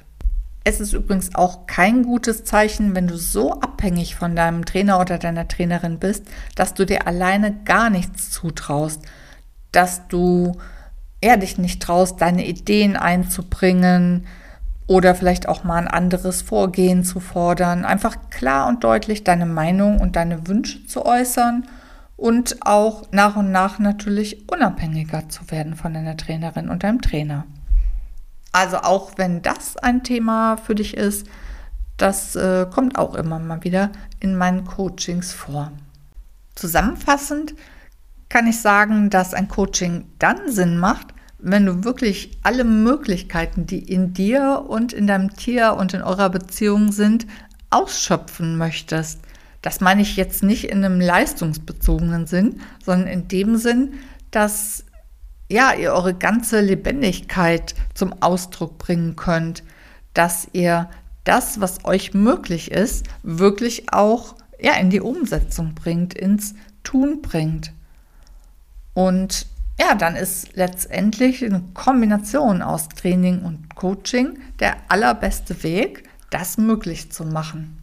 Es 0.68 0.80
ist 0.80 0.94
übrigens 0.94 1.36
auch 1.36 1.68
kein 1.68 2.02
gutes 2.02 2.44
Zeichen, 2.44 2.96
wenn 2.96 3.06
du 3.06 3.18
so 3.18 3.54
abhängig 3.62 4.16
von 4.16 4.36
deinem 4.36 4.66
Trainer 4.66 5.00
oder 5.00 5.20
deiner 5.20 5.48
Trainerin 5.48 6.00
bist, 6.00 6.26
dass 6.56 6.74
du 6.74 6.86
dir 6.86 7.06
alleine 7.06 7.56
gar 7.66 7.92
nichts 7.92 8.32
zutraust, 8.32 9.00
dass 9.72 10.08
du 10.08 10.58
ja, 11.24 11.38
dich 11.38 11.60
nicht 11.60 11.84
traust, 11.84 12.20
deine 12.20 12.48
Ideen 12.48 12.98
einzubringen 12.98 14.26
oder 14.88 15.14
vielleicht 15.14 15.48
auch 15.48 15.64
mal 15.64 15.78
ein 15.78 15.88
anderes 15.88 16.42
Vorgehen 16.42 17.04
zu 17.04 17.20
fordern, 17.20 17.86
einfach 17.86 18.18
klar 18.32 18.68
und 18.68 18.84
deutlich 18.84 19.24
deine 19.24 19.46
Meinung 19.46 20.00
und 20.00 20.16
deine 20.16 20.48
Wünsche 20.48 20.88
zu 20.88 21.06
äußern 21.06 21.68
und 22.18 22.66
auch 22.66 23.04
nach 23.12 23.36
und 23.36 23.52
nach 23.52 23.78
natürlich 23.78 24.50
unabhängiger 24.50 25.30
zu 25.30 25.52
werden 25.52 25.76
von 25.76 25.94
deiner 25.94 26.18
Trainerin 26.18 26.70
und 26.70 26.84
deinem 26.84 27.02
Trainer. 27.02 27.46
Also 28.56 28.78
auch 28.78 29.18
wenn 29.18 29.42
das 29.42 29.76
ein 29.76 30.04
Thema 30.04 30.56
für 30.56 30.76
dich 30.76 30.96
ist, 30.96 31.28
das 31.98 32.38
äh, 32.38 32.66
kommt 32.74 32.98
auch 32.98 33.14
immer 33.16 33.38
mal 33.38 33.66
wieder 33.66 33.92
in 34.22 34.38
meinen 34.38 34.64
Coachings 34.64 35.34
vor. 35.34 35.74
Zusammenfassend 36.56 37.54
kann 38.30 38.48
ich 38.48 38.62
sagen, 38.62 39.10
dass 39.10 39.34
ein 39.34 39.50
Coaching 39.50 40.06
dann 40.20 40.50
Sinn 40.50 40.78
macht, 40.78 41.08
wenn 41.38 41.66
du 41.66 41.84
wirklich 41.84 42.40
alle 42.44 42.64
Möglichkeiten, 42.64 43.66
die 43.66 43.80
in 43.80 44.14
dir 44.14 44.64
und 44.66 44.94
in 44.94 45.06
deinem 45.06 45.36
Tier 45.36 45.74
und 45.74 45.94
in 45.94 46.02
eurer 46.02 46.30
Beziehung 46.30 46.94
sind, 46.94 47.28
ausschöpfen 47.72 48.58
möchtest. 48.58 49.20
Das 49.64 49.82
meine 49.82 50.02
ich 50.02 50.16
jetzt 50.16 50.44
nicht 50.44 50.64
in 50.70 50.86
einem 50.86 51.02
leistungsbezogenen 51.02 52.26
Sinn, 52.26 52.62
sondern 52.86 53.10
in 53.10 53.28
dem 53.28 53.58
Sinn, 53.58 53.96
dass 54.32 54.86
ja, 55.50 55.74
ihr 55.74 55.94
eure 55.94 56.14
ganze 56.14 56.62
Lebendigkeit 56.62 57.76
zum 57.94 58.14
Ausdruck 58.22 58.78
bringen 58.78 59.16
könnt, 59.16 59.64
dass 60.14 60.48
ihr 60.54 60.90
das, 61.24 61.60
was 61.60 61.86
euch 61.86 62.14
möglich 62.14 62.72
ist, 62.72 63.06
wirklich 63.24 63.92
auch 63.92 64.36
ja, 64.60 64.74
in 64.74 64.90
die 64.90 65.02
Umsetzung 65.02 65.76
bringt, 65.76 66.14
ins 66.14 66.56
Tun 66.84 67.22
bringt. 67.22 67.74
Und 68.94 69.48
ja, 69.80 69.94
dann 69.96 70.16
ist 70.16 70.56
letztendlich 70.56 71.44
eine 71.44 71.62
Kombination 71.74 72.62
aus 72.62 72.88
Training 72.90 73.42
und 73.42 73.76
Coaching 73.76 74.40
der 74.60 74.78
allerbeste 74.88 75.64
Weg, 75.64 76.04
das 76.30 76.58
möglich 76.58 77.12
zu 77.12 77.26
machen. 77.26 77.78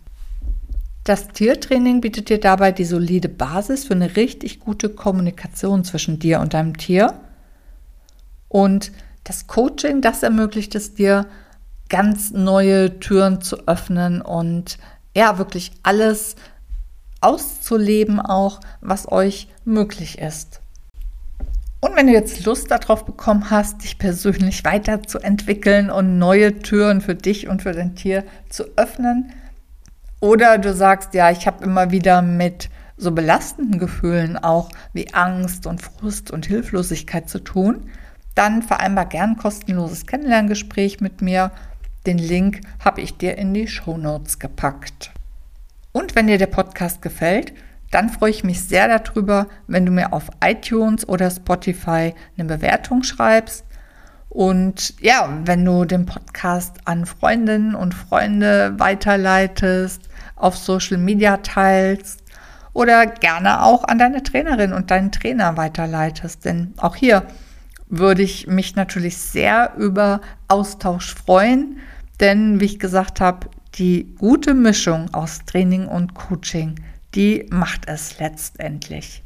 Das 1.05 1.29
Tiertraining 1.29 2.01
bietet 2.01 2.29
dir 2.29 2.39
dabei 2.39 2.73
die 2.73 2.85
solide 2.85 3.29
Basis 3.29 3.85
für 3.85 3.95
eine 3.95 4.17
richtig 4.17 4.61
gute 4.61 4.89
Kommunikation 4.89 5.85
zwischen 5.85 6.19
dir 6.19 6.41
und 6.41 6.55
deinem 6.55 6.77
Tier 6.77 7.21
und 8.53 8.93
das 9.25 9.47
Coaching, 9.47 10.03
das 10.03 10.23
ermöglicht 10.23 10.75
es 10.75 10.93
dir, 10.93 11.27
ganz 11.89 12.33
neue 12.33 13.01
Türen 13.01 13.41
zu 13.41 13.67
öffnen 13.67 14.21
und 14.21 14.77
ja, 15.17 15.39
wirklich 15.39 15.73
alles 15.83 16.37
auszuleben, 17.23 18.21
auch 18.21 18.61
was 18.83 19.11
euch 19.11 19.49
möglich 19.65 20.19
ist. 20.19 20.61
Und 21.81 21.97
wenn 21.97 22.07
du 22.07 22.13
jetzt 22.13 22.45
Lust 22.45 22.71
darauf 22.71 23.07
bekommen 23.07 23.49
hast, 23.49 23.85
dich 23.85 23.99
persönlich 23.99 24.65
weiterzuentwickeln 24.65 25.91
und 25.91 26.19
neue 26.19 26.59
Türen 26.59 27.01
für 27.01 27.15
dich 27.15 27.49
und 27.49 27.63
für 27.63 27.73
dein 27.73 27.97
Tier 27.97 28.23
zu 28.51 28.65
öffnen, 28.77 29.33
oder 30.21 30.59
du 30.59 30.75
sagst, 30.75 31.15
ja, 31.15 31.31
ich 31.31 31.47
habe 31.47 31.65
immer 31.65 31.91
wieder 31.91 32.21
mit 32.21 32.69
so 32.99 33.13
belastenden 33.13 33.81
Gefühlen 33.81 34.37
auch 34.37 34.69
wie 34.93 35.13
Angst 35.15 35.67
und 35.67 35.81
Frust 35.81 36.31
und 36.31 36.47
Hilflosigkeit 36.47 37.29
zu 37.29 37.39
tun, 37.39 37.89
dann 38.35 38.63
vereinbar 38.63 39.07
gern 39.07 39.37
kostenloses 39.37 40.07
Kennenlerngespräch 40.07 41.01
mit 41.01 41.23
mir. 41.23 41.51
Den 42.07 42.19
Link 42.19 42.61
habe 42.85 43.01
ich 43.01 43.17
dir 43.17 43.39
in 43.39 43.55
die 43.55 43.69
Show 43.69 43.97
Notes 43.97 44.39
gepackt. 44.39 45.13
Und 45.93 46.15
wenn 46.15 46.27
dir 46.27 46.39
der 46.39 46.47
Podcast 46.47 47.03
gefällt, 47.03 47.53
dann 47.91 48.09
freue 48.09 48.31
ich 48.31 48.43
mich 48.43 48.63
sehr 48.63 48.89
darüber, 48.89 49.47
wenn 49.67 49.85
du 49.85 49.93
mir 49.93 50.13
auf 50.13 50.31
iTunes 50.43 51.07
oder 51.07 51.31
Spotify 51.31 52.15
eine 52.37 52.49
Bewertung 52.49 53.03
schreibst. 53.03 53.65
Und 54.31 54.99
ja, 55.01 55.29
wenn 55.45 55.63
du 55.63 55.85
den 55.85 56.07
Podcast 56.07 56.79
an 56.87 57.05
Freundinnen 57.05 57.75
und 57.75 57.93
Freunde 57.93 58.75
weiterleitest, 58.79 60.09
auf 60.37 60.57
Social 60.57 60.97
Media 60.97 61.37
teilst 61.37 62.23
oder 62.73 63.07
gerne 63.07 63.63
auch 63.63 63.85
an 63.85 63.99
deine 63.99 64.23
Trainerin 64.23 64.73
und 64.73 64.91
deinen 64.91 65.13
Trainer 65.13 65.59
weiterleitest. 65.59 66.47
Denn 66.47 66.73
auch 66.79 66.97
hier 66.97 67.27
würde 67.93 68.23
ich 68.23 68.47
mich 68.47 68.75
natürlich 68.75 69.19
sehr 69.19 69.75
über 69.77 70.23
Austausch 70.49 71.15
freuen, 71.15 71.79
denn 72.21 72.59
wie 72.59 72.65
ich 72.65 72.79
gesagt 72.79 73.21
habe, 73.21 73.51
die 73.75 74.15
gute 74.19 74.55
Mischung 74.55 75.13
aus 75.13 75.41
Training 75.47 75.87
und 75.87 76.15
Coaching, 76.15 76.77
die 77.15 77.47
macht 77.51 77.83
es 77.87 78.19
letztendlich. 78.19 79.23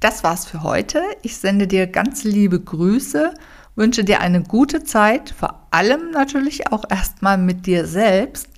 Das 0.00 0.24
war's 0.24 0.46
für 0.46 0.62
heute. 0.64 1.00
Ich 1.22 1.36
sende 1.36 1.68
dir 1.68 1.86
ganz 1.86 2.24
liebe 2.24 2.60
Grüße, 2.60 3.32
wünsche 3.76 4.02
dir 4.02 4.20
eine 4.20 4.42
gute 4.42 4.82
Zeit, 4.82 5.30
vor 5.30 5.68
allem 5.70 6.10
natürlich 6.10 6.72
auch 6.72 6.84
erstmal 6.90 7.38
mit 7.38 7.66
dir 7.66 7.86
selbst, 7.86 8.48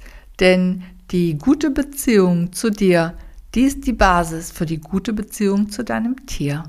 denn 0.41 0.83
die 1.11 1.37
gute 1.37 1.71
Beziehung 1.71 2.53
zu 2.53 2.71
dir, 2.71 3.15
die 3.55 3.63
ist 3.63 3.87
die 3.87 3.93
Basis 3.93 4.51
für 4.51 4.65
die 4.65 4.81
gute 4.81 5.13
Beziehung 5.13 5.69
zu 5.69 5.85
deinem 5.85 6.25
Tier. 6.25 6.65